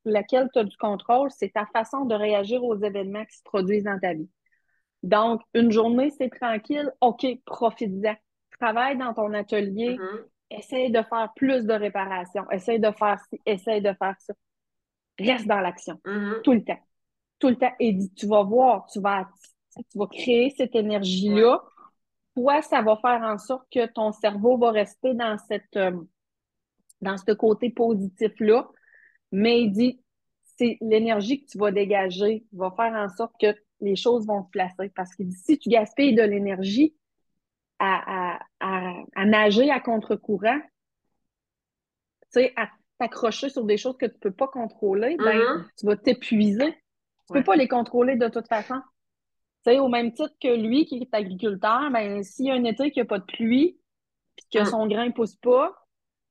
[0.05, 3.85] laquelle tu as du contrôle, c'est ta façon de réagir aux événements qui se produisent
[3.85, 4.29] dans ta vie.
[5.03, 6.91] Donc, une journée, c'est tranquille.
[7.01, 8.15] OK, profite-en.
[8.59, 9.97] Travaille dans ton atelier.
[9.99, 10.25] Mhm.
[10.51, 12.49] Essaye de faire plus de réparations.
[12.51, 14.35] Essaye de faire ci, essaye de faire ça.
[15.19, 16.01] Reste dans l'action.
[16.05, 16.41] Mhm.
[16.45, 16.79] Tout le temps.
[17.39, 17.73] Tout le temps.
[17.81, 19.29] Et dis, tu vas voir, tu vas,
[19.75, 21.61] tu vas créer cette énergie-là.
[22.37, 26.01] Toi, ça va faire en sorte que ton cerveau va rester dans cette, euh,
[27.01, 28.69] dans ce côté positif-là.
[29.33, 30.01] Mais il dit,
[30.57, 34.51] c'est l'énergie que tu vas dégager va faire en sorte que les choses vont se
[34.51, 34.91] placer.
[34.95, 36.95] Parce que si tu gaspilles de l'énergie
[37.79, 40.61] à, à, à, à nager à contre-courant,
[42.33, 42.69] tu sais, à
[42.99, 45.65] t'accrocher sur des choses que tu peux pas contrôler, ben, Mhm.
[45.77, 46.73] tu vas t'épuiser.
[46.73, 47.41] Tu Ouais.
[47.41, 48.81] peux pas les contrôler de toute façon.
[49.65, 52.65] Tu sais, au même titre que lui qui est agriculteur, ben, s'il y a un
[52.65, 53.79] été qu'il n'y a pas de pluie,
[54.37, 54.67] puis que Mm.
[54.71, 55.75] son grain ne pousse pas,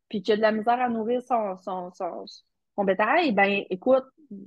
[0.09, 2.25] puis qu'il a de la misère à nourrir son, son, son,
[2.83, 4.37] bétail, ben, écoute, il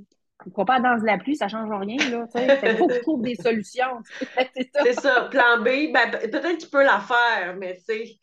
[0.46, 2.94] ne faut pas dans la pluie, ça ne change rien, là, tu qu'il faut que
[2.94, 4.00] tu trouves des solutions.
[4.74, 5.28] c'est ça.
[5.30, 8.18] Plan B, ben, pe- peut-être qu'il peut la faire, mais tu sais,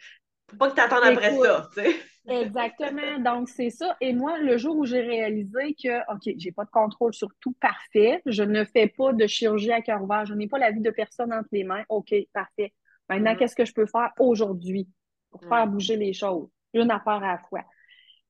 [0.49, 1.81] faut pas que tu attendes après ça, tu.
[2.27, 3.19] Exactement.
[3.19, 3.97] Donc, c'est ça.
[3.99, 7.53] Et moi, le jour où j'ai réalisé que, OK, j'ai pas de contrôle sur tout,
[7.59, 8.21] parfait.
[8.27, 10.25] Je ne fais pas de chirurgie à cœur ouvert.
[10.25, 11.83] Je n'ai pas la vie de personne entre les mains.
[11.89, 12.73] OK, parfait.
[13.09, 13.37] Maintenant, Mhm.
[13.37, 14.87] qu'est-ce que je peux faire aujourd'hui
[15.31, 15.67] pour faire Ouais.
[15.67, 16.47] bouger les choses?
[16.73, 17.63] Une affaire à la fois.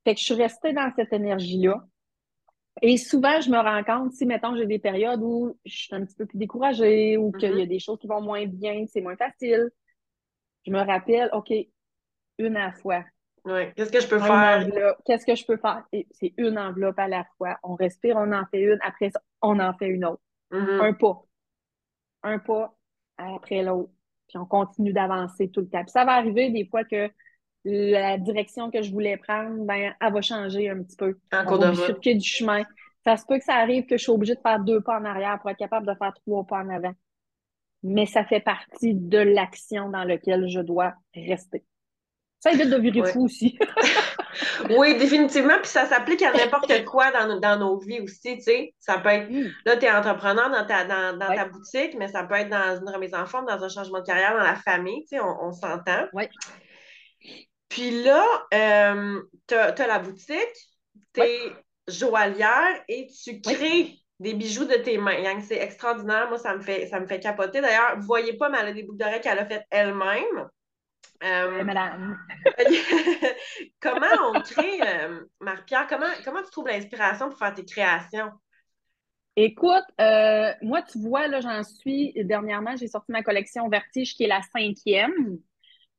[0.03, 1.85] Fait que je suis restée dans cette énergie-là.
[2.81, 6.05] Et souvent, je me rends compte, si, mettons, j'ai des périodes où je suis un
[6.05, 9.01] petit peu plus découragée ou qu'il y a des choses qui vont moins bien, c'est
[9.01, 9.69] moins facile,
[10.65, 11.51] je me rappelle, OK,
[12.37, 13.03] une à la fois.
[13.43, 13.73] Ouais.
[13.75, 14.67] Qu'est-ce que je peux faire?
[15.05, 15.83] Qu'est-ce que je peux faire?
[16.11, 17.57] C'est une enveloppe à la fois.
[17.63, 18.79] On respire, on en fait une.
[18.83, 20.21] Après ça, on en fait une autre.
[20.51, 20.79] Mhm.
[20.81, 21.23] Un pas.
[22.23, 22.75] Un pas
[23.17, 23.91] après l'autre.
[24.27, 25.81] Puis on continue d'avancer tout le temps.
[25.81, 27.09] Puis ça va arriver des fois que
[27.63, 31.17] la direction que je voulais prendre, ben, elle va changer un petit peu.
[31.31, 32.63] En cours de du chemin.
[33.03, 35.05] Ça se peut que ça arrive que je suis obligée de faire deux pas en
[35.05, 36.93] arrière pour être capable de faire trois pas en avant.
[37.83, 41.63] Mais ça fait partie de l'action dans laquelle je dois rester.
[42.39, 43.11] Ça évite de virer Ouais.
[43.11, 43.57] fou aussi.
[44.77, 45.57] Oui, définitivement.
[45.57, 48.73] Puis ça s'applique à n'importe quoi dans, nos- dans nos vies aussi, tu sais.
[48.79, 49.49] Ça peut être, Mm.
[49.65, 51.35] là, tu es entrepreneur dans ta, dans, dans Ouais.
[51.35, 54.05] ta boutique, mais ça peut être dans une remise en forme, dans un changement de
[54.05, 56.05] carrière, dans la famille, tu sais, on, on s'entend.
[56.13, 56.29] Ouais.
[57.71, 60.35] Puis là, euh, tu as, la boutique,
[61.13, 61.53] tu es
[61.87, 63.41] joaillière et tu Oui.
[63.41, 65.39] crées des bijoux de tes mains.
[65.39, 66.27] C'est extraordinaire.
[66.27, 67.61] Moi, ça me fait, ça me fait capoter.
[67.61, 70.49] D'ailleurs, vous voyez pas, mais elle a des boucles d'oreilles qu'elle a faites elle-même.
[71.23, 72.17] Euh, madame.
[73.79, 78.31] comment on crée, euh, Marie-Pierre, comment, comment tu trouves l'inspiration pour faire tes créations?
[79.37, 82.11] Écoute, euh, moi, tu vois, là, j'en suis.
[82.17, 85.39] Dernièrement, j'ai sorti ma collection Vertige, qui est la cinquième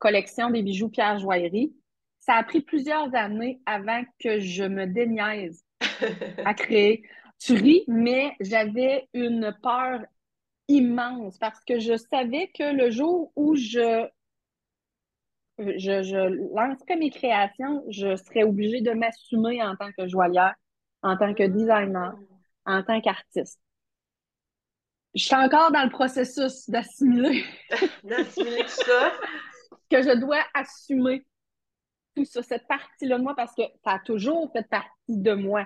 [0.02, 1.72] collection des bijoux Pierre Joaillerie.
[2.18, 5.64] Ça a pris plusieurs années avant que je me déniaise
[6.44, 7.04] à créer.
[7.38, 10.00] Tu ris, mais j'avais une peur
[10.66, 14.08] immense parce que je savais que le jour où je,
[15.58, 20.54] je, je lancerais mes créations, je serais obligée de m'assumer en tant que joaillère,
[21.02, 22.14] en tant que designer,
[22.66, 23.60] en tant qu'artiste.
[25.14, 27.44] Je suis encore dans le processus d'assimiler
[28.02, 29.12] D'assimiler tout ça.
[29.92, 31.24] Que je dois assumer
[32.16, 35.64] tout ça, cette partie-là de moi, parce que ça a toujours fait partie de moi,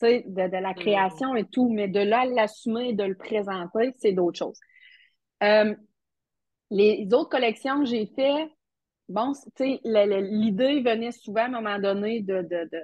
[0.00, 3.16] tu sais, de, de la création et tout, mais de là, l'assumer et de le
[3.16, 4.60] présenter, c'est d'autres choses.
[5.42, 5.74] Euh,
[6.70, 8.50] les autres collections que j'ai fait,
[9.08, 12.82] bon, tu sais, l'idée venait souvent à un moment donné de, de, de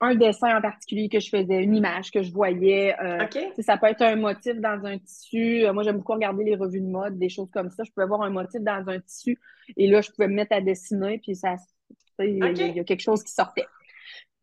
[0.00, 2.94] un dessin en particulier que je faisais, une image que je voyais.
[3.02, 3.26] euh,
[3.60, 5.64] ça peut être un motif dans un tissu.
[5.64, 7.82] Euh, Moi, j'aime beaucoup regarder les revues de mode, des choses comme ça.
[7.84, 9.38] Je pouvais voir un motif dans un tissu
[9.76, 11.56] et là, je pouvais me mettre à dessiner, puis ça,
[12.20, 13.66] il y y a quelque chose qui sortait.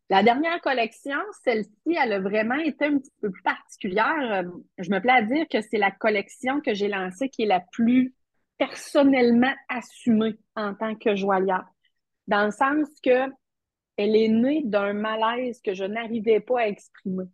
[0.08, 4.44] La dernière collection, celle-ci, elle a vraiment été un petit peu plus particulière.
[4.44, 7.46] Euh, Je me plais à dire que c'est la collection que j'ai lancée qui est
[7.46, 8.14] la plus
[8.56, 11.64] personnellement assumée en tant que joaillière.
[12.28, 13.28] Dans le sens que
[13.96, 17.24] elle est née d'un malaise que je n'arrivais pas à exprimer.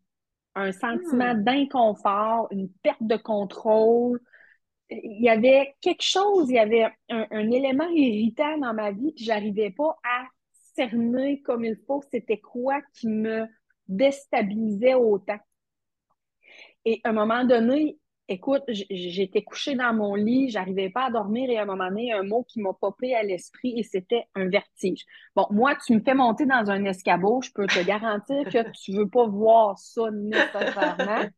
[0.55, 4.21] Un sentiment d'inconfort, une perte de contrôle.
[4.91, 9.13] Il y avait quelque chose, il y avait un, un élément irritant dans ma vie,
[9.15, 10.27] puis j'arrivais pas à
[10.75, 13.47] cerner comme il faut c'était quoi qui me
[13.89, 15.39] déstabilisait autant.
[16.85, 17.99] Et à un moment donné,
[18.33, 22.13] écoute, j'étais couchée dans mon lit, j'arrivais pas à dormir et à un moment donné,
[22.13, 25.05] un mot qui m'a popé à l'esprit et c'était un vertige.
[25.37, 28.93] Bon, moi, tu me fais monter dans un escabeau, je peux te garantir que tu
[28.93, 31.29] veux pas voir ça nécessairement.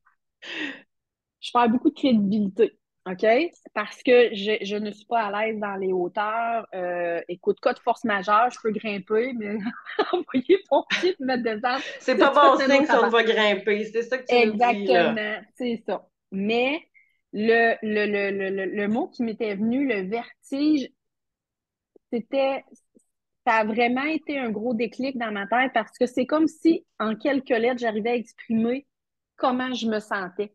[1.41, 2.79] Je perds beaucoup de crédibilité.
[3.07, 3.27] OK?
[3.75, 6.67] Parce que je, je, ne suis pas à l'aise dans les hauteurs.
[6.75, 9.59] Euh, écoute, cas de force majeure, je peux grimper, mais
[10.13, 11.83] envoyer ton pied me descendre.
[12.01, 13.85] C'est pas bon signe si on va grimper.
[13.85, 16.07] C'est ça que tu Exactement, c'est ça.
[16.35, 16.81] Mais
[17.33, 20.89] le, le, le, le, le mot qui m'était venu, le vertige,
[22.13, 22.65] c'était.
[23.47, 26.87] Ça a vraiment été un gros déclic dans ma tête parce que c'est comme si,
[26.99, 28.87] en quelques lettres, j'arrivais à exprimer
[29.37, 30.55] comment je me sentais.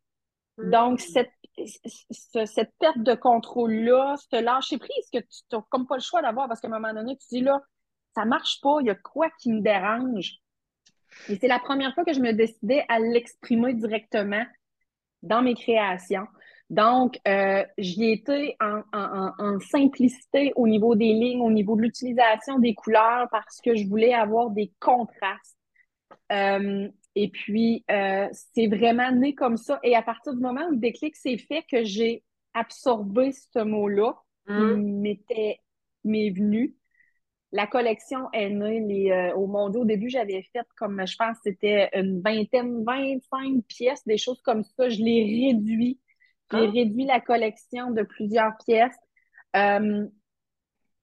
[0.58, 1.04] Donc, hmm.
[1.14, 1.32] cette
[1.66, 6.62] cette perte de contrôle-là, ce lâcher-prise que tu n'as comme pas le choix d'avoir parce
[6.62, 7.62] qu'à un moment donné, tu dis là,
[8.16, 10.38] ça marche pas, il y a quoi qui me dérange.
[11.28, 14.44] Et c'est la première fois que je me décidais à l'exprimer directement
[15.22, 16.28] dans mes créations.
[16.70, 22.60] Donc, euh, j'y étais en, en, simplicité au niveau des lignes, au niveau de l'utilisation
[22.60, 25.58] des couleurs parce que je voulais avoir des contrastes.
[26.32, 29.80] Euh, et puis, euh, c'est vraiment né comme ça.
[29.82, 34.14] Et à partir du moment où le déclic s'est fait, que j'ai absorbé ce mot-là,
[34.48, 34.76] mm.
[35.02, 35.60] m'était
[36.04, 36.76] m'est venu.
[37.52, 39.76] La collection est née les, euh, au monde.
[39.76, 44.64] Au début, j'avais fait comme je pense c'était une vingtaine, 25 pièces, des choses comme
[44.64, 44.90] ça.
[44.90, 46.00] Je l'ai réduit.
[46.52, 46.72] J'ai ah.
[46.72, 48.98] réduit la collection de plusieurs pièces.
[49.56, 50.06] Euh,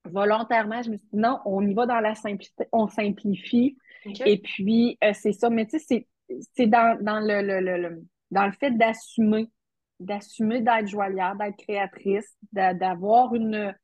[0.05, 3.77] volontairement, je me suis dit non, on y va dans la simplicité, on simplifie.
[4.25, 5.51] Et puis, euh, c'est ça.
[5.51, 6.07] Mais tu sais,
[6.55, 9.51] c'est dans, dans le, le, dans le fait d'assumer,
[9.99, 13.75] d'assumer d'être joyère, d'être créatrice, d'avoir une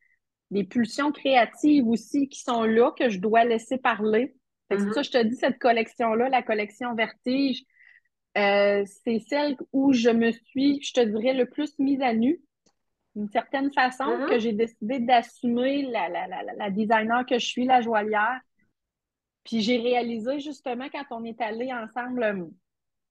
[0.53, 4.35] des pulsions créatives aussi qui sont là, que je dois laisser parler.
[4.71, 4.93] C'est mm-hmm.
[4.93, 7.65] ça, je te dis, cette collection-là, la collection Vertige,
[8.37, 12.41] euh, c'est celle où je me suis, je te dirais, le plus mise à nu,
[13.15, 14.29] d'une certaine façon, mm-hmm.
[14.29, 18.41] que j'ai décidé d'assumer la, la, la, la, designer que je suis, la joalière,
[19.45, 22.45] puis j'ai réalisé justement quand on est allé ensemble euh,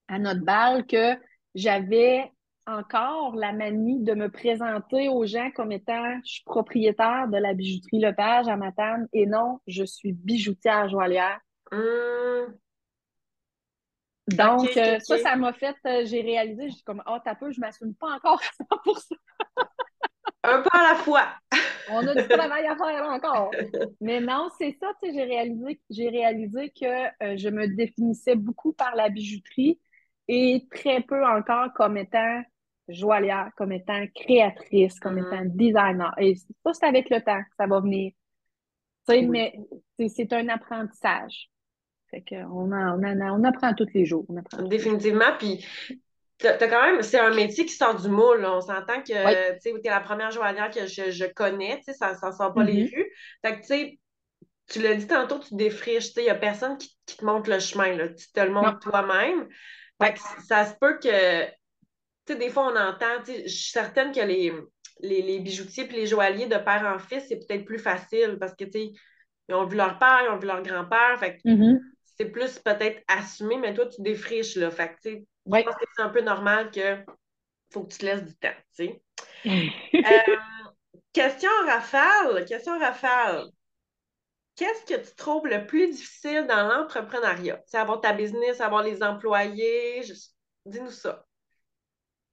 [0.08, 1.16] à notre bal que
[1.54, 2.30] j'avais
[2.66, 7.54] encore la manie de me présenter aux gens comme étant je suis propriétaire de la
[7.54, 11.40] bijouterie Lepage à Matane et non, je suis bijoutière joalière.
[11.72, 12.54] Hum.
[14.28, 17.50] Donc, euh, ça, ça m'a fait, euh, j'ai réalisé, je suis comme, oh, t'as peu,
[17.50, 18.40] je m'assume pas encore
[18.84, 19.14] pour ça.
[20.44, 21.28] Un pas à la fois.
[21.90, 23.50] On a du travail à faire encore.
[24.00, 28.34] Mais non, c'est ça, tu sais, j'ai réalisé, j'ai réalisé que euh, je me définissais
[28.34, 29.78] beaucoup par la bijouterie
[30.34, 32.42] et très peu encore comme étant
[32.88, 35.34] joalière, comme étant créatrice, comme mm-hmm.
[35.34, 36.14] étant designer.
[36.18, 38.12] Et ça, c'est avec le temps ça va venir.
[39.06, 39.54] Tu sais, mais
[40.08, 41.50] c'est un apprentissage.
[42.10, 44.26] Fait qu'on on, on, apprend tous les jours.
[44.68, 45.36] Définitivement.
[45.38, 45.66] Puis
[46.40, 48.44] quand même, c'est un métier qui sort du moule.
[48.44, 52.64] On s'entend que tu es la première joaillière que je, connais, ça ne sort pas
[52.64, 52.94] les mm-hmm.
[52.94, 53.12] rues.
[53.44, 53.98] Fait que tu sais,
[54.70, 57.94] tu l'as dit tantôt, tu défriches, il n'y a personne qui, te montre le chemin,
[57.94, 58.08] là.
[58.08, 59.48] tu te le montres toi-même.
[60.02, 61.52] Fait que ça se peut que, tu
[62.26, 64.52] sais, des fois on entend, je suis certaine que les,
[65.00, 68.64] les, bijoutiers et les joailliers de père en fils, c'est peut-être plus facile parce que,
[68.64, 68.92] tu sais,
[69.48, 71.80] ils ont vu leur père, ils ont vu leur grand-père, fait que mm-hmm.
[72.16, 74.70] c'est plus peut-être assumé, mais toi, tu défriches, là.
[74.70, 76.98] Fait que, tu sais, je pense que c'est un peu normal que
[77.72, 79.02] faut que tu te laisses du temps, tu sais.
[79.94, 80.36] Euh,
[81.12, 83.46] question rafale, question rafale.
[84.62, 87.60] Qu'est-ce que tu trouves le plus difficile dans l'entrepreneuriat?
[87.66, 90.02] C'est avoir ta business, avoir les employés.
[90.66, 91.26] Dis-nous ça.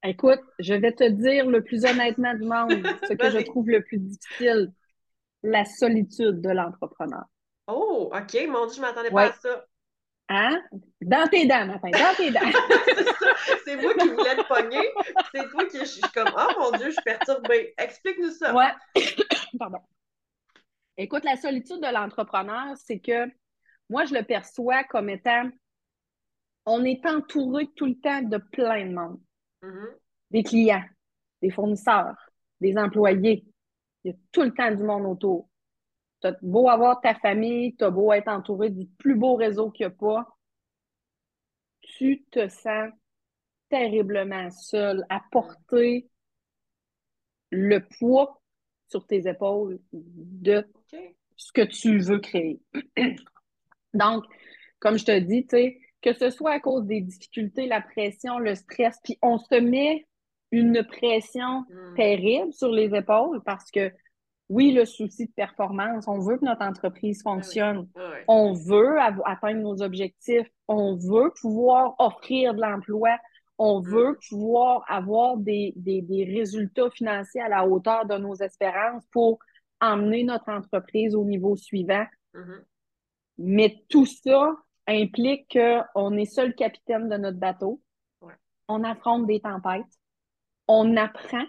[0.03, 3.81] Écoute, je vais te dire le plus honnêtement du monde, ce que je trouve le
[3.81, 4.71] plus difficile,
[5.41, 7.23] la solitude de l'entrepreneur.
[7.65, 8.47] Oh, OK.
[8.47, 9.65] Mon Dieu, je ne m'attendais pas à ça.
[10.29, 10.61] Hein?
[11.01, 12.41] Dans tes dents, Martin, dans tes dents.
[13.65, 14.87] c'est moi qui voulais te pogner.
[15.33, 17.73] C'est toi qui je suis comme, oh mon Dieu, je suis perturbée.
[17.75, 18.53] Explique-nous ça.
[18.53, 18.69] Ouais.
[19.57, 19.79] Pardon.
[21.01, 23.25] Écoute, la solitude de l'entrepreneur, c'est que
[23.89, 25.49] moi, je le perçois comme étant,
[26.65, 29.21] on est entouré tout le temps de plein de monde.
[29.63, 29.95] Mm-hmm.
[30.31, 30.83] Des clients,
[31.41, 32.17] des fournisseurs,
[32.59, 33.45] des employés.
[34.03, 35.49] Il y a tout le temps du monde autour.
[36.19, 39.93] T'as beau avoir ta famille, t'as beau être entouré du plus beau réseau qu'il n'y
[39.93, 40.37] a pas,
[41.79, 42.91] tu te sens
[43.69, 46.09] terriblement seul à porter
[47.51, 48.41] le poids
[48.89, 50.67] sur tes épaules de
[51.39, 52.59] ce que tu veux créer.
[53.93, 54.25] Donc,
[54.79, 55.47] comme je te dis,
[56.01, 60.05] que ce soit à cause des difficultés, la pression, le stress, puis on se met
[60.51, 61.95] une pression hmm.
[61.95, 63.91] terrible sur les épaules parce que
[64.49, 67.87] oui, le souci de performance, on veut que notre entreprise fonctionne,
[68.27, 73.17] on veut atteindre nos objectifs, on veut pouvoir offrir de l'emploi,
[73.61, 73.89] On Mm.
[73.89, 79.37] veut pouvoir avoir des, des, des résultats financiers à la hauteur de nos espérances pour
[79.81, 82.05] emmener notre entreprise au niveau suivant.
[82.33, 82.63] Mhm.
[83.39, 84.55] Mais tout ça
[84.87, 85.57] implique
[85.93, 87.81] qu'on est seul capitaine de notre bateau.
[88.21, 88.33] Ouais.
[88.67, 89.85] On affronte des tempêtes.
[90.67, 91.45] On apprend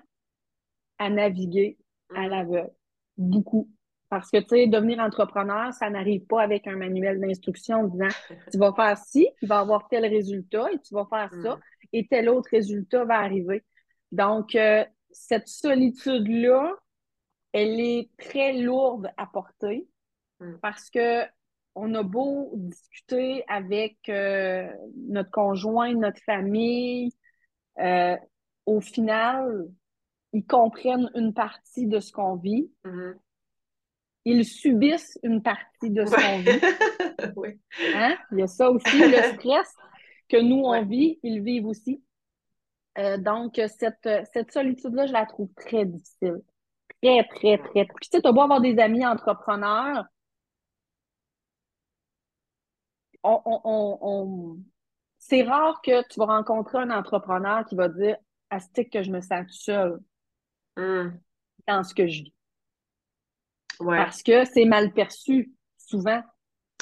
[0.98, 1.78] à naviguer
[2.14, 2.28] à Mhm.
[2.30, 2.70] l'aveugle.
[3.16, 3.68] Beaucoup.
[4.08, 8.08] Parce que, tu sais, devenir entrepreneur, ça n'arrive pas avec un manuel d'instruction disant
[8.52, 11.60] tu vas faire ci, il va avoir tel résultat et tu vas faire ça Mhm.
[11.92, 13.64] et tel autre résultat va arriver.
[14.12, 16.74] Donc, euh, cette solitude-là,
[17.52, 19.86] elle est très lourde à porter
[20.40, 20.54] Mm.
[20.62, 21.24] parce que
[21.74, 24.66] on a beau discuter avec euh,
[25.08, 27.12] notre conjoint, notre famille,
[27.78, 28.16] euh,
[28.64, 29.68] au final,
[30.32, 32.70] ils comprennent une partie de ce qu'on vit.
[32.84, 33.18] Mhm.
[34.24, 36.60] Ils subissent une partie de ce qu'on vit.
[37.36, 37.60] Oui.
[37.94, 38.16] Hein?
[38.32, 39.74] Il y a ça aussi, le stress
[40.28, 40.84] que nous, on Ouais.
[40.84, 42.02] vit, ils vivent aussi.
[42.96, 46.40] Euh, donc, cette, cette solitude-là, je la trouve très difficile.
[47.02, 47.84] Très, très, très.
[47.86, 50.04] Puis, tu sais, t'as beau avoir des amis entrepreneurs,
[53.22, 54.58] on, on, on, on-
[55.18, 58.16] c'est rare que tu vas rencontrer un entrepreneur qui va dire
[58.48, 60.00] Astique que je me sens seul
[60.76, 61.20] Mhm.
[61.68, 62.34] dans ce que je vis.
[63.80, 63.96] Ouais.
[63.98, 66.22] Parce que c'est mal perçu, souvent.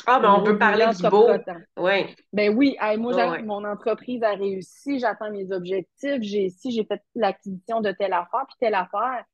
[0.07, 1.29] Ah, ben on peut parler du beau.
[1.77, 2.15] Oui.
[2.33, 3.43] Ben oui, hey, moi, Ouais, j'ai- ouais.
[3.43, 8.47] mon entreprise a réussi, j'atteins mes objectifs, j'ai si j'ai fait l'acquisition de telle affaire,
[8.47, 9.25] puis telle affaire.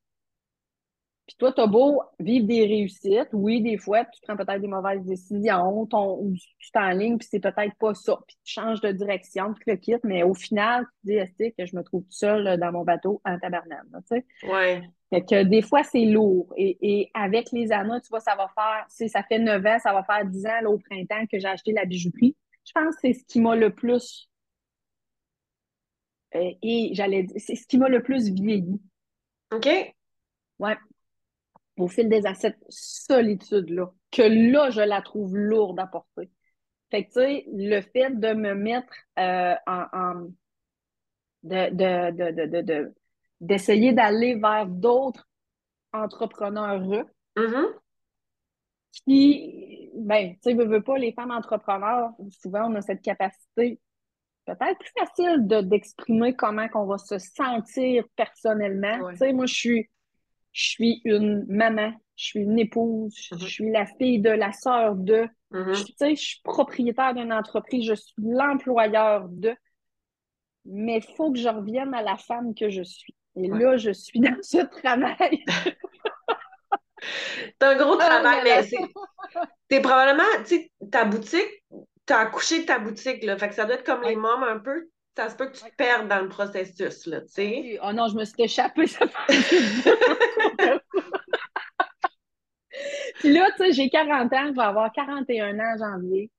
[1.27, 5.03] Puis toi, t'as beau vivre des réussites, oui, des fois, tu prends peut-être des mauvaises
[5.05, 9.55] décisions, ton, ou tu t'enlignes, puis c'est peut-être pas ça, puis tu changes de direction,
[9.55, 12.59] tu le quittes, mais au final, tu te dis, Est-ce que je me trouve seule
[12.61, 14.27] dans mon bateau en tabarnane, tu sais?
[14.43, 14.83] Ouais.
[15.09, 16.53] Fait que des fois, c'est lourd.
[16.57, 19.65] Et, et avec les années, tu vois, ça va faire, tu sais, ça fait 9
[19.65, 22.37] ans, ça va faire 10 ans, là, au printemps, que j'ai acheté la bijouterie.
[22.67, 24.29] Je pense que c'est ce qui m'a le plus,
[26.35, 28.81] euh, et j'allais dire, c'est ce qui m'a le plus vieilli.
[29.53, 29.69] OK.
[30.59, 30.77] Ouais.
[31.77, 36.31] Au fil des ans, cette solitude-là, que là, je la trouve lourde à porter.
[36.91, 40.29] Fait que, tu sais, le fait de me mettre euh, en, en-
[41.43, 42.95] de, de, de, de, de-
[43.41, 45.29] d'essayer d'aller vers d'autres
[45.93, 47.07] entrepreneurs
[47.37, 47.67] Mhm.
[49.05, 53.81] qui, ben, tu sais, veux, veux pas, les femmes entrepreneurs, souvent, on a cette capacité
[54.47, 58.99] peut-être plus facile de, d'exprimer comment qu'on va se sentir personnellement.
[59.01, 59.13] Ouais.
[59.13, 59.91] Tu sais, moi, je suis,
[60.55, 63.41] je suis une maman, je suis une épouse, je Mhm.
[63.43, 65.75] suis la fille de, la sœur de, Mhm.
[65.75, 69.55] je, tu sais, je suis propriétaire d'une entreprise, je suis l'employeur de,
[70.65, 73.15] mais il faut que je revienne à la femme que je suis.
[73.37, 73.59] Et Ouais.
[73.59, 75.45] là, je suis dans ce travail.
[77.61, 78.79] C'est un gros Ah, travail, mais c'est.
[79.69, 81.65] T'es probablement, tu sais, ta boutique,
[82.07, 83.37] t'as accouché de ta boutique, là.
[83.37, 84.89] Fait que ça doit être comme les mômes un peu.
[85.17, 87.79] Ça se peut que tu te perdes dans le processus, là, tu sais.
[87.83, 89.35] Oh non, je me suis échappée, ça fait
[93.21, 96.31] Puis là, tu sais, j'ai 40 ans, je vais avoir 41 ans en janvier.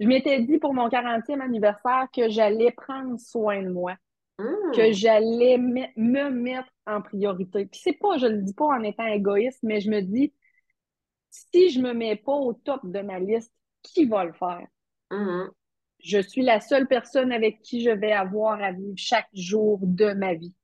[0.00, 3.94] Je m'étais dit pour mon 40e anniversaire que j'allais prendre soin de moi,
[4.38, 4.72] Hum.
[4.74, 7.66] que j'allais me, me mettre en priorité.
[7.66, 10.32] Puis c'est pas, je le dis pas en étant égoïste, mais je me dis,
[11.30, 13.52] si je me mets pas au top de ma liste,
[13.82, 14.66] qui va le faire?
[15.10, 15.50] Mhm.
[16.04, 20.12] Je suis la seule personne avec qui je vais avoir à vivre chaque jour de
[20.12, 20.54] ma vie.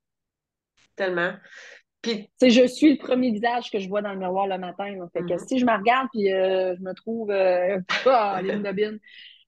[0.96, 1.32] Tellement.
[2.02, 4.94] Puis, je suis le premier visage que je vois dans le miroir le matin.
[5.12, 5.38] Fait que Mhm.
[5.38, 7.78] si je me regarde puis euh, je me trouve euh,
[8.42, 8.98] ligne de bine,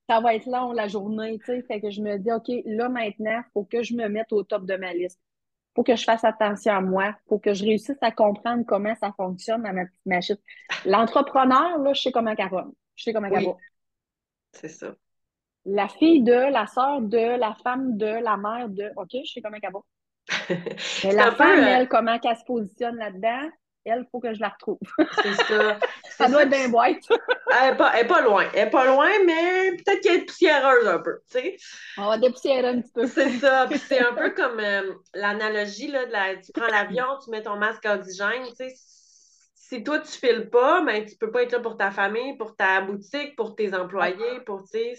[0.09, 1.63] ça va être long la journée, tu sais.
[1.63, 4.43] Fait que je me dis, OK, là maintenant, il faut que je me mette au
[4.43, 5.21] top de ma liste.
[5.75, 7.15] faut que je fasse attention à moi.
[7.29, 10.37] faut que je réussisse à comprendre comment ça fonctionne dans ma petite machine.
[10.85, 12.49] L'entrepreneur, là, je sais comment elle.
[12.97, 13.47] Je sais comment elle Oui.
[13.47, 13.57] va.
[14.53, 14.95] c'est ça.
[15.65, 19.41] La fille de, la sœur de, la femme de, la mère de, OK, je sais
[19.41, 20.57] comment elle va.
[21.05, 23.49] Mais la un peu, femme, euh, elle, comment qu'elle se positionne là-dedans,
[23.85, 24.79] elle, il faut que je la retrouve.
[25.23, 25.79] C'est ça.
[26.11, 27.03] Ça doit ça être bien boîte.
[27.51, 28.45] Elle est pas, pas loin.
[28.53, 31.57] Elle est pas loin, mais peut-être qu'elle est poussiéreuse un peu, tu sais.
[31.97, 33.07] On va dépoussiérer un petit peu.
[33.07, 33.67] C'est ça.
[33.69, 37.43] Puis c'est un peu comme euh, l'analogie, là, de la, tu prends l'avion, tu mets
[37.43, 38.75] ton masque oxygène, tu sais.
[39.55, 42.55] Si toi, tu files pas, ben, tu peux pas être là pour ta famille, pour
[42.57, 44.95] ta boutique, pour tes employés, pour, tu sais,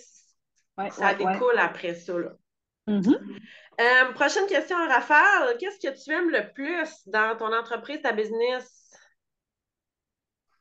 [0.77, 1.33] Ouais, ça ouais, ouais.
[1.33, 2.29] découle après ça, là.
[2.87, 3.15] Mhm.
[3.79, 5.57] Euh, prochaine question, Raphaël.
[5.59, 8.91] Qu'est-ce que tu aimes le plus dans ton entreprise, ta business?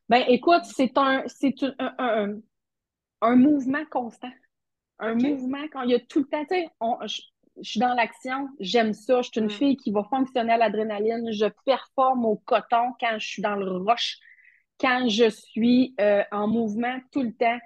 [0.09, 2.35] Ben, écoute, c'est un, c'est un, un,
[3.21, 4.31] un- mouvement constant.
[4.99, 6.67] Un mouvement quand il y a tout le temps, tu sais,
[7.07, 7.21] je,
[7.61, 9.21] je suis dans l'action, j'aime ça.
[9.21, 9.49] Je suis une Mm.
[9.49, 11.31] fille qui va fonctionner à l'adrénaline.
[11.31, 14.17] Je performe au coton quand je suis dans le rush,
[14.79, 17.59] quand je suis euh, en mouvement tout le temps.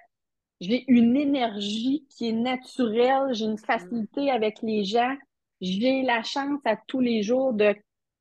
[0.59, 5.15] J'ai une énergie qui est naturelle, j'ai une facilité avec les gens.
[5.61, 7.75] j'ai la chance à tous les jours de,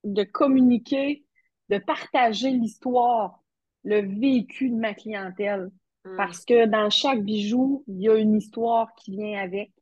[0.05, 1.25] de communiquer,
[1.69, 3.43] de partager l'histoire,
[3.85, 5.71] le vécu de ma clientèle.
[6.05, 6.17] Mm.
[6.17, 9.73] Parce que dans chaque bijou, il y a une histoire qui vient avec.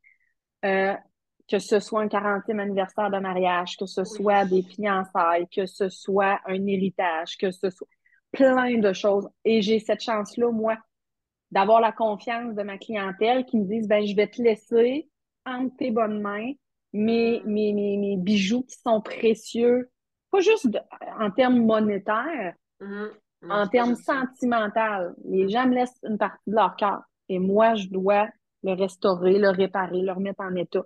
[0.63, 0.95] Euh,
[1.47, 5.89] que ce soit un 40e anniversaire de mariage, que ce soit des fiançailles, que ce
[5.89, 7.87] soit un héritage, que ce soit
[8.31, 9.29] plein de choses.
[9.43, 10.75] Et j'ai cette chance-là, moi,
[11.51, 15.07] d'avoir la confiance de ma clientèle qui me disent, ben, je vais te laisser
[15.45, 16.51] entre tes bonnes mains
[16.93, 19.89] mes, mes, mes, mes bijoux qui sont précieux,
[20.31, 20.79] pas juste de-
[21.19, 23.09] en termes monétaires, Mhm.
[23.41, 25.13] Non, en termes sentimentaux.
[25.25, 28.27] Les gens me laissent une partie de leur cœur et moi, je dois
[28.63, 30.83] le restaurer, le réparer, le remettre en état.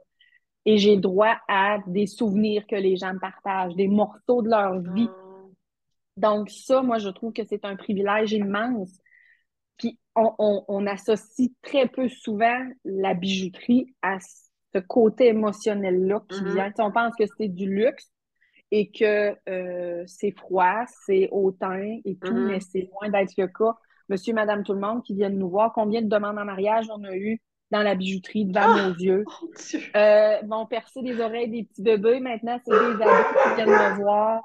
[0.66, 4.78] Et j'ai droit à des souvenirs que les gens me partagent, des morceaux de leur
[4.80, 5.10] vie.
[5.10, 5.52] Oh.
[6.18, 9.00] Donc, ça, moi, je trouve que c'est un privilège immense.
[9.80, 16.44] Puis, on, on- on associe très peu souvent la bijouterie à ce côté émotionnel-là qui
[16.44, 16.52] Mhm.
[16.52, 16.74] vient.
[16.80, 18.12] On pense que c'est du luxe
[18.72, 22.46] et que euh, c'est froid, c'est hautain et tout, Mhm.
[22.46, 23.74] mais c'est loin d'être le cas.
[24.10, 27.04] Monsieur, madame, tout le monde qui viennent nous voir, combien de demandes en mariage on
[27.04, 27.40] a eu
[27.72, 28.88] dans la bijouterie devant Ah!
[28.90, 29.24] nos yeux?
[29.42, 29.80] Mon Dieu.
[29.96, 32.20] Euh, vont percer les oreilles des petits bébés.
[32.20, 34.42] Maintenant, c'est des ados qui viennent me voir.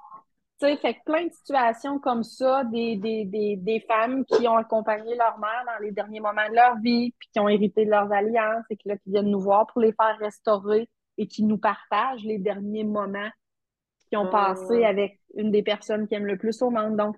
[0.61, 4.47] Tu sais, fait que plein de situations comme ça, des, des, des, des femmes qui
[4.47, 7.85] ont accompagné leur mère dans les derniers moments de leur vie, puis qui ont hérité
[7.85, 10.89] de leurs alliances et qui, là, qui viennent nous voir pour les faire restaurer
[11.19, 13.29] et qui nous partagent les derniers moments
[14.09, 14.31] qu'ils ont Oh.
[14.31, 16.97] passés avec une des personnes qu'ils aiment le plus au monde.
[16.97, 17.17] Donc,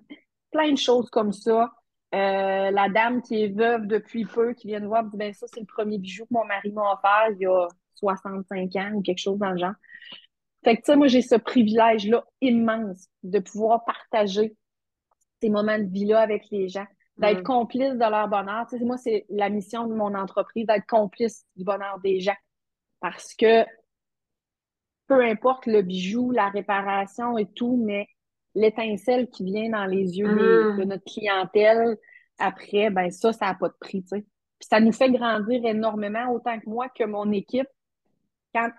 [0.51, 1.71] plein de choses comme ça.
[2.15, 5.45] Euh, la dame qui est veuve depuis peu, qui vient nous voir, dit, ben ça,
[5.53, 9.01] c'est le premier bijou que mon mari m'a offert il y a 65 ans ou
[9.01, 9.73] quelque chose dans le genre.
[10.63, 14.55] Fait que, tu sais, moi, j'ai ce privilège-là immense de pouvoir partager
[15.41, 16.85] ces moments de vie-là avec les gens,
[17.17, 17.43] d'être Mm.
[17.43, 18.65] complice de leur bonheur.
[18.69, 22.35] Tu sais, moi, c'est la mission de mon entreprise, d'être complice du bonheur des gens.
[22.99, 23.63] Parce que
[25.07, 28.07] peu importe le bijou, la réparation et tout, mais
[28.55, 30.27] l'étincelle qui vient dans les yeux
[30.73, 30.77] Mm.
[30.79, 31.97] de notre clientèle
[32.39, 34.21] après, ben ça, ça n'a pas de prix, tu sais.
[34.59, 37.67] Puis ça nous fait grandir énormément, autant que moi que mon équipe.
[38.53, 38.69] Quand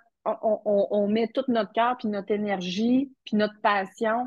[0.42, 4.26] on, on- on met toute notre cœur, puis notre énergie, puis notre passion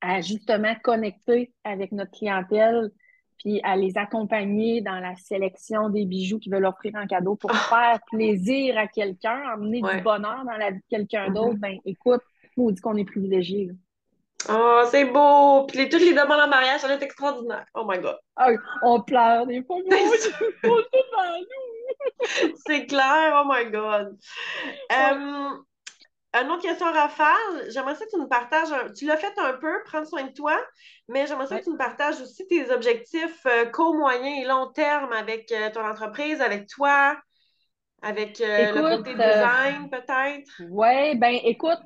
[0.00, 2.90] à justement connecter avec notre clientèle,
[3.38, 7.52] puis à les accompagner dans la sélection des bijoux qu'ils veulent offrir en cadeau pour
[7.52, 9.96] faire plaisir à quelqu'un, emmener Ouais.
[9.96, 11.34] du bonheur dans la vie de quelqu'un Mhm.
[11.34, 12.20] d'autre, ben écoute,
[12.56, 13.66] on dit qu'on est privilégié.
[13.66, 13.72] là.
[14.50, 15.64] Oh, c'est beau.
[15.66, 17.66] Puis les, toutes les demandes en mariage, ça va être extraordinaire.
[17.74, 18.16] Oh my God.
[18.36, 18.50] Ah,
[18.82, 19.96] on pleure des fois, mais
[20.62, 21.77] devant nous.
[22.66, 23.42] C'est clair.
[23.44, 24.18] Oh my God.
[24.92, 25.50] Euh,
[26.34, 27.70] une autre question, Raphaël.
[27.70, 28.72] J'aimerais ça que tu nous partages.
[28.72, 30.56] un- Tu l'as fait un peu, prendre soin de toi,
[31.08, 31.60] mais j'aimerais ça Ouais.
[31.60, 35.70] que tu nous partages aussi tes objectifs euh, court, moyen et long terme avec euh,
[35.70, 37.16] ton entreprise, avec toi,
[38.02, 40.50] avec euh, le côté design, peut-être.
[40.70, 41.80] Ouais, ben écoute,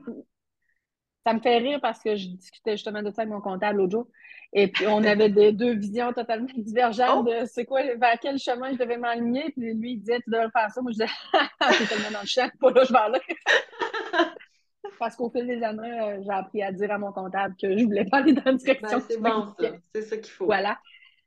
[1.25, 3.93] ça me fait rire parce que je discutais justement de ça avec mon comptable l'autre
[3.93, 4.07] jour.
[4.53, 7.31] Et puis, on avait des, deux visions totalement divergentes Oh!
[7.31, 9.51] de c'est quoi, vers quel chemin je devais m'aligner.
[9.53, 10.83] Puis lui, il disait, tu devrais faire ça.
[10.83, 11.13] Moi, je disais,
[11.79, 13.21] c'est tellement dans le champ, pas là, je vais aller.
[14.99, 17.85] Parce qu'au fil des années, euh, j'ai appris à dire à mon comptable que je
[17.85, 19.69] voulais pas aller dans la direction Ben, c'est bon, ça.
[19.95, 20.47] C'est ça qu'il faut.
[20.47, 20.79] Voilà.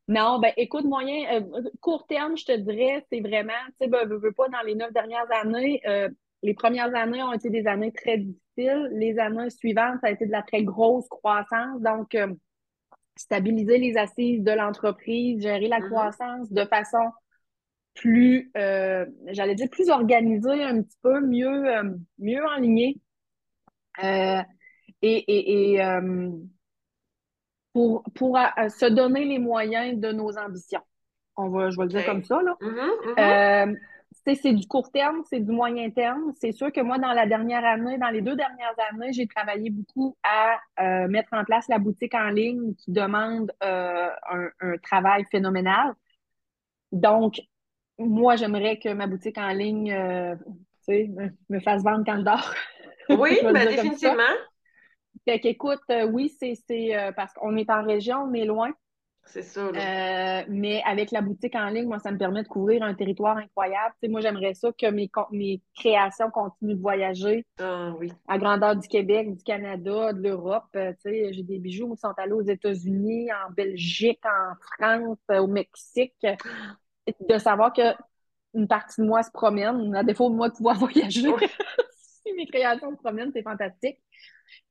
[0.07, 4.07] Non, ben écoute, moyen, euh, court terme, je te dirais, c'est vraiment, tu sais, ben,
[4.07, 6.09] veux, veux pas, dans les neuf dernières années, euh,
[6.43, 8.89] les premières années ont été des années très difficiles.
[8.93, 11.81] Les années suivantes, ça a été de la très grosse croissance.
[11.81, 12.33] Donc, euh,
[13.17, 15.89] stabiliser les assises de l'entreprise, gérer la Mhm.
[15.89, 17.11] croissance de façon
[17.95, 22.99] plus, euh, j'allais dire, plus organisée un petit peu, mieux, euh, mieux alignée.
[24.03, 24.41] Euh,
[25.01, 25.81] et et, et
[27.73, 28.37] pour, pour
[28.69, 30.81] se donner les moyens de nos ambitions.
[31.37, 32.55] On va, je vais le dire comme ça, là.
[32.61, 33.15] Mhm, mhm.
[33.19, 33.94] Euh, c'est
[34.33, 36.33] c'est du court terme, c'est du moyen terme.
[36.41, 39.69] C'est sûr que moi, dans la dernière année, dans les deux dernières années, j'ai travaillé
[39.69, 44.77] beaucoup à euh, mettre en place la boutique en ligne qui demande euh, un, un
[44.79, 45.93] travail phénoménal.
[46.91, 47.39] Donc,
[47.99, 50.35] moi, j'aimerais que ma boutique en ligne, euh,
[50.87, 52.53] me, me fasse vendre quand je dors.
[53.09, 54.23] Oui, Je ben, définitivement.
[55.25, 56.55] Fait qu'écoute, oui, c'est
[57.15, 58.71] parce qu'on est en région, on est loin.
[59.27, 59.61] C'est ça.
[59.61, 63.37] Euh, mais avec la boutique en ligne, moi, ça me permet de couvrir un territoire
[63.37, 63.95] incroyable.
[64.07, 68.11] Moi, j'aimerais ça que mes, mes créations continuent de voyager Ah oui.
[68.27, 70.65] à grandeur du Québec, du Canada, de l'Europe.
[70.75, 75.47] Euh, j'ai des bijoux qui sont allés aux États-Unis, en Belgique, en France, euh, au
[75.47, 76.13] Mexique.
[77.27, 77.81] De savoir que
[78.53, 81.29] une partie de moi se promène, à défaut de moi de pouvoir voyager.
[82.25, 83.99] Si mes créations se promènent, c'est fantastique.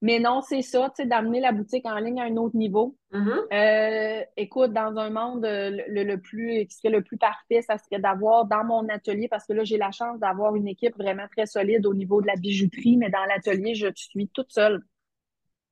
[0.03, 2.97] Mais non, c'est ça, tu sais, d'amener la boutique en ligne à un autre niveau.
[3.13, 3.53] Mm-hmm.
[3.53, 7.79] Euh, écoute, dans un monde euh, le, le, plus qui serait le plus parfait, ça
[7.79, 11.27] serait d'avoir dans mon atelier, parce que là, j'ai la chance d'avoir une équipe vraiment
[11.31, 14.81] très solide au niveau de la bijouterie, mais dans l'atelier, je suis toute seule.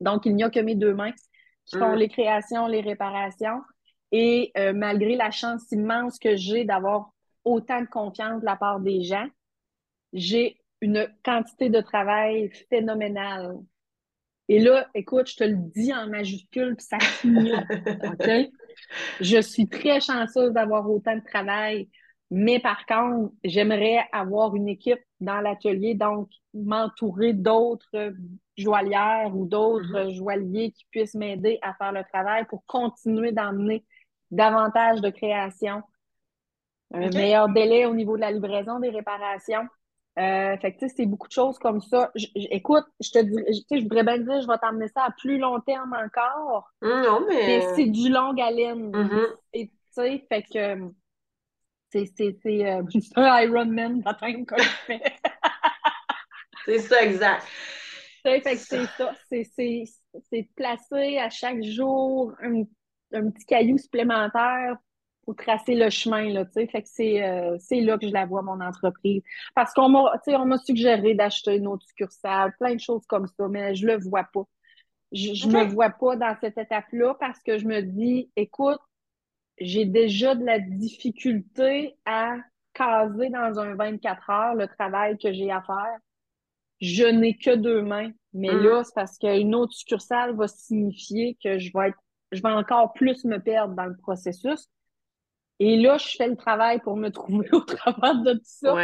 [0.00, 1.12] Donc, il n'y a que mes deux mains
[1.66, 1.98] qui font mm.
[1.98, 3.60] les créations, les réparations.
[4.10, 7.10] Et euh, malgré la chance immense que j'ai d'avoir
[7.44, 9.26] autant de confiance de la part des gens,
[10.12, 13.56] j'ai une quantité de travail phénoménale.
[14.52, 17.52] Et là, écoute, je te le dis en majuscule, puis ça finit.
[18.04, 18.50] OK?
[19.18, 21.88] Je suis très chanceuse d'avoir autant de travail,
[22.30, 28.12] mais par contre, j'aimerais avoir une équipe dans l'atelier, donc m'entourer d'autres
[28.58, 30.16] joaillières ou d'autres mm-hmm.
[30.16, 33.86] joailliers qui puissent m'aider à faire le travail pour continuer d'emmener
[34.30, 35.82] davantage de création,
[36.92, 39.66] un meilleur délai au niveau de la livraison des réparations.
[40.18, 42.10] Euh, fait que, c'est beaucoup de choses comme ça.
[42.34, 45.58] écoute, je te dis, je voudrais bien dire, je vais t'emmener ça à plus long
[45.60, 46.70] terme encore.
[46.82, 47.62] Hum, non, mais.
[47.74, 48.90] c'est du long haleine.
[48.90, 49.26] Mm-hmm.
[49.54, 50.90] Et tu sais, fait que
[51.90, 52.82] c'est, c'est, c'est euh,
[53.16, 55.02] un Ironman d'atteindre que je fais.
[56.66, 57.46] c'est ça, exact.
[58.22, 59.14] fait que c'est ça.
[59.30, 59.84] C'est, c'est,
[60.30, 62.64] c'est placer à chaque jour un,
[63.14, 64.76] un petit caillou supplémentaire
[65.22, 66.66] pour tracer le chemin, là, tu sais.
[66.66, 69.22] Fait que c'est, euh, c'est là que je la vois, mon entreprise.
[69.54, 73.48] Parce qu'on m'a, on m'a suggéré d'acheter une autre succursale, plein de choses comme ça,
[73.48, 74.44] mais je le vois pas.
[75.12, 78.80] Je, ne me vois pas dans cette étape-là parce que je me dis, écoute,
[79.58, 82.36] j'ai déjà de la difficulté à
[82.72, 85.98] caser dans un 24 heures le travail que j'ai à faire.
[86.80, 88.10] Je n'ai que deux mains.
[88.32, 88.62] Mais mm.
[88.62, 91.98] là, c'est parce qu'une autre succursale va signifier que je vais être,
[92.32, 94.68] je vais encore plus me perdre dans le processus.
[95.58, 98.74] Et là, je fais le travail pour me trouver au travers de tout ça.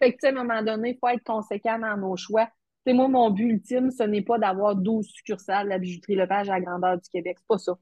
[0.00, 2.48] Fait que, à un moment donné, il faut être conséquent dans nos choix.
[2.86, 6.48] C'est moi, mon but ultime, ce n'est pas d'avoir 12 succursales de la bijouterie Lepage
[6.48, 7.36] à la grandeur du Québec.
[7.38, 7.76] C'est pas ça.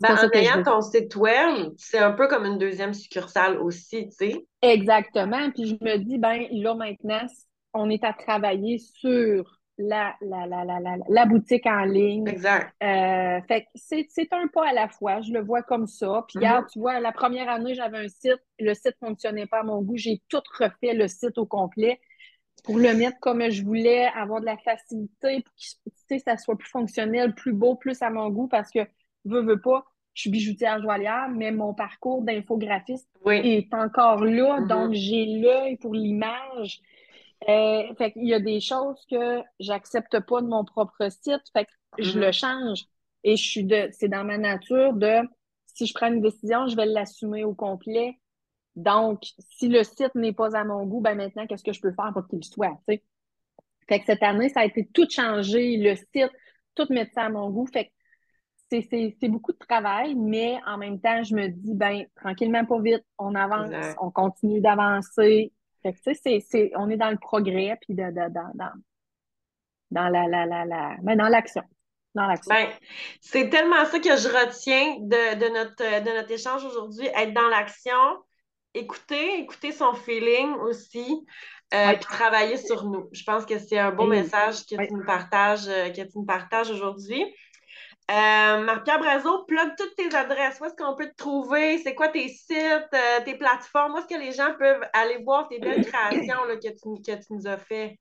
[0.00, 4.16] Ben, en ayant ton site web, c'est un peu comme une deuxième succursale aussi, tu
[4.16, 4.46] sais.
[4.62, 5.50] Exactement.
[5.50, 7.26] Puis je me dis, ben là, maintenant,
[7.74, 12.28] on est à travailler sur la, la, la, la, la boutique en ligne.
[12.28, 12.74] Exact.
[12.82, 16.24] Euh, fait c'est un pas à la fois, je le vois comme ça.
[16.28, 19.60] Puis, mm tu vois, la première année, j'avais un site, le site ne fonctionnait pas
[19.60, 19.96] à mon goût.
[19.96, 22.00] J'ai tout refait le site au complet
[22.64, 26.68] pour le mettre comme je voulais, avoir de la facilité pour que ça soit plus
[26.68, 28.80] fonctionnel, plus beau, plus à mon goût parce que,
[29.24, 34.58] veux, veux pas, je suis bijoutière joaillière, mais mon parcours d'infographiste est encore là.
[34.58, 34.66] Mm-hmm.
[34.66, 36.80] Donc, j'ai l'œil pour l'image.
[37.48, 41.66] Euh, fait qu'il y a des choses que j'accepte pas de mon propre site, fait
[41.66, 42.20] que je mm-hmm.
[42.20, 42.84] le change.
[43.24, 45.20] Et je suis de, c'est dans ma nature de,
[45.66, 48.18] si je prends une décision, je vais l'assumer au complet.
[48.74, 51.92] Donc, si le site n'est pas à mon goût, ben maintenant, qu'est-ce que je peux
[51.92, 53.00] faire pour qu'il soit, tu
[53.88, 56.30] Fait que cette année, ça a été tout changé, le site,
[56.74, 57.66] tout mettre ça à mon goût.
[57.66, 57.90] Fait que
[58.70, 63.04] c'est beaucoup de travail, mais en même temps, je me dis, ben, tranquillement, pas vite,
[63.18, 65.52] on avance, on continue d'avancer,
[65.92, 68.72] fait que, tu sais, c'est, on est dans le progrès, puis de, de, dans, dans,
[69.90, 71.62] dans la, la, la, la ben, dans l'action.
[72.14, 72.54] Dans l'action.
[72.54, 72.68] Ben,
[73.20, 77.48] c'est tellement ça que je retiens de, de, notre, de notre échange aujourd'hui, être dans
[77.48, 78.22] l'action,
[78.74, 81.26] écouter, écouter son feeling aussi,
[81.74, 83.08] euh, puis travailler sur nous.
[83.12, 86.24] Je pense que c'est un beau message que tu nous partages, euh, que tu nous
[86.24, 87.24] partages aujourd'hui.
[88.10, 90.58] Euh, Marc-Pierre Brazo, plug toutes tes adresses.
[90.60, 91.76] Où est-ce qu'on peut te trouver?
[91.78, 93.92] C'est quoi tes sites, euh, tes plateformes?
[93.92, 97.16] Où est-ce que les gens peuvent aller voir tes belles créations là, que, tu, que,
[97.18, 97.98] tu, nous as fait?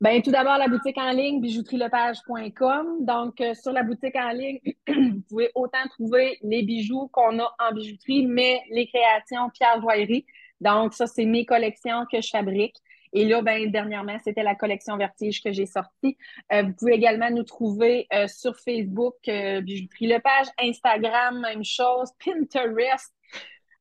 [0.00, 3.04] Bien, tout d'abord, la boutique en ligne, bijouterielepage.com.
[3.04, 7.54] Donc, euh, sur la boutique en ligne, vous pouvez autant trouver les bijoux qu'on a
[7.58, 10.24] en bijouterie, mais les créations Pierre Joaillerie.
[10.62, 12.76] Donc, ça, c'est mes collections que je fabrique.
[13.14, 16.18] Et là, ben, dernièrement, c'était la collection Vertige que j'ai sortie.
[16.52, 21.64] Euh, vous pouvez également nous trouver euh, sur Facebook, euh, Bijouterie Le Page, Instagram, même
[21.64, 23.14] chose, Pinterest.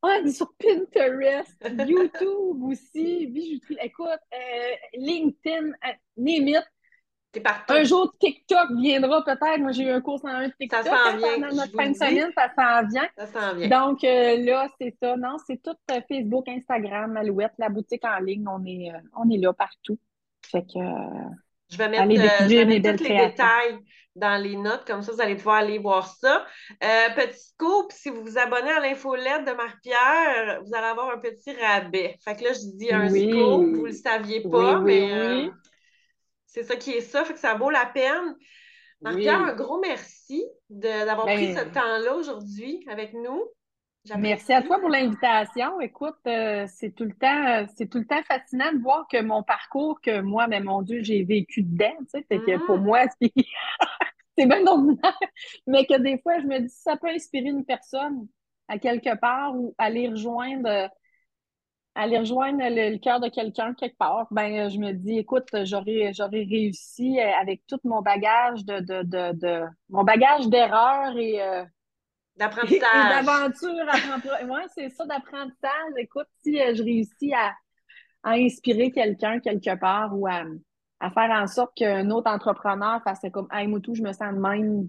[0.04, 1.58] Ah, sur Pinterest,
[1.88, 3.78] YouTube aussi, bijouterie.
[3.82, 4.76] Écoute, euh,
[7.70, 9.60] Un jour, TikTok viendra peut-être.
[9.60, 10.84] Moi, j'ai eu un cours en TikTok.
[10.84, 11.34] Ça s'en vient.
[11.34, 13.10] Pendant notre fin de semaine, ça s'en vient.
[13.18, 13.68] Ça s'en vient.
[13.68, 15.16] Donc, euh, là, c'est ça.
[15.18, 18.46] Non, c'est tout euh, Facebook, Instagram, Alouette, la boutique en ligne.
[18.48, 19.98] On est, euh, on est là partout.
[20.46, 20.80] Fait que.
[21.70, 23.80] je vais mettre, je tous les détails
[24.16, 26.46] dans les notes, comme ça, vous allez pouvoir aller voir ça.
[26.80, 31.52] petit scoop, si vous vous abonnez à l'infolette de Marc-Pierre, vous allez avoir un petit
[31.54, 32.16] rabais.
[32.24, 35.50] Fait que là, je dis un scoop, vous ne le saviez pas, mais
[36.54, 38.36] c'est ça qui est ça, fait que ça vaut la peine.
[39.02, 43.44] Marc-Pierre, un gros merci d'avoir pris ben, ce temps-là aujourd'hui avec nous.
[44.18, 45.82] Merci à toi pour l'invitation.
[45.82, 49.42] Écoute, euh, c'est tout le temps, c'est tout le temps fascinant de voir que mon
[49.42, 51.96] parcours, que moi, mais mon Dieu, j'ai vécu dedans.
[52.14, 52.84] Tu sais, que pour mm.
[52.84, 53.06] moi,
[54.38, 55.20] c'est bien ordinaire.
[55.66, 58.28] Mais que des fois, je me dis, ça peut inspirer une personne
[58.68, 60.90] à quelque part ou aller rejoindre,
[61.96, 66.44] aller rejoindre le, cœur de quelqu'un quelque part, ben je me dis, écoute, j'aurais, j'aurais
[66.44, 71.64] réussi avec tout mon bagage de, de, de, de mon bagage d'erreurs et euh,
[72.36, 73.26] D'apprentissage.
[73.26, 73.70] d'aventure.
[74.50, 75.94] Oui, c'est ça, d'apprentissage.
[75.98, 77.54] Écoute, si euh, je réussis à,
[78.24, 80.44] inspirer quelqu'un quelque part ou à,
[81.10, 84.88] faire en sorte qu'un autre entrepreneur fasse comme Hey, Moutou, je me sens de même.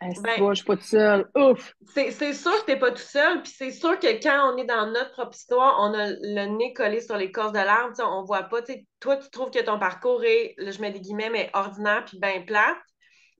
[0.00, 1.26] Ben, je suis pas tout seul.
[1.34, 1.74] Ouf!
[1.86, 4.86] C'est sûr que t'es pas tout seul, puis c'est sûr que quand on est dans
[4.90, 8.42] notre propre histoire, on a le nez collé sur les l'écorce de l'arbre, on voit
[8.44, 8.60] pas.
[9.00, 12.42] Toi, tu trouves que ton parcours est, je mets des guillemets, mais ordinaire puis bien
[12.42, 12.76] plate.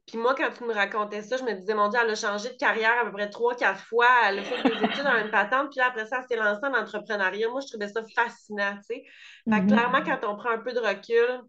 [0.07, 2.49] Puis moi, quand tu me racontais ça, je me disais, mon Dieu, elle a changé
[2.49, 4.09] de carrière à peu près trois, quatre fois.
[4.27, 6.75] Elle a fait des études dans une patente, puis après ça, elle s'est lancée en
[6.75, 7.49] entrepreneuriat.
[7.51, 9.03] Moi, je trouvais ça fascinant, tu sais.
[9.03, 9.67] Fait que mm-hmm.
[9.67, 11.43] clairement, quand on prend un peu de recul,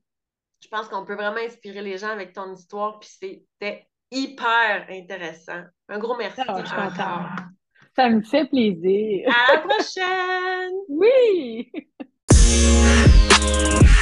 [0.63, 5.63] je pense qu'on peut vraiment inspirer les gens avec ton histoire, puis c'était hyper intéressant.
[5.89, 7.25] Un gros merci ah,
[7.95, 9.29] Ça me fait plaisir.
[9.29, 10.73] À la prochaine!
[10.89, 11.71] oui!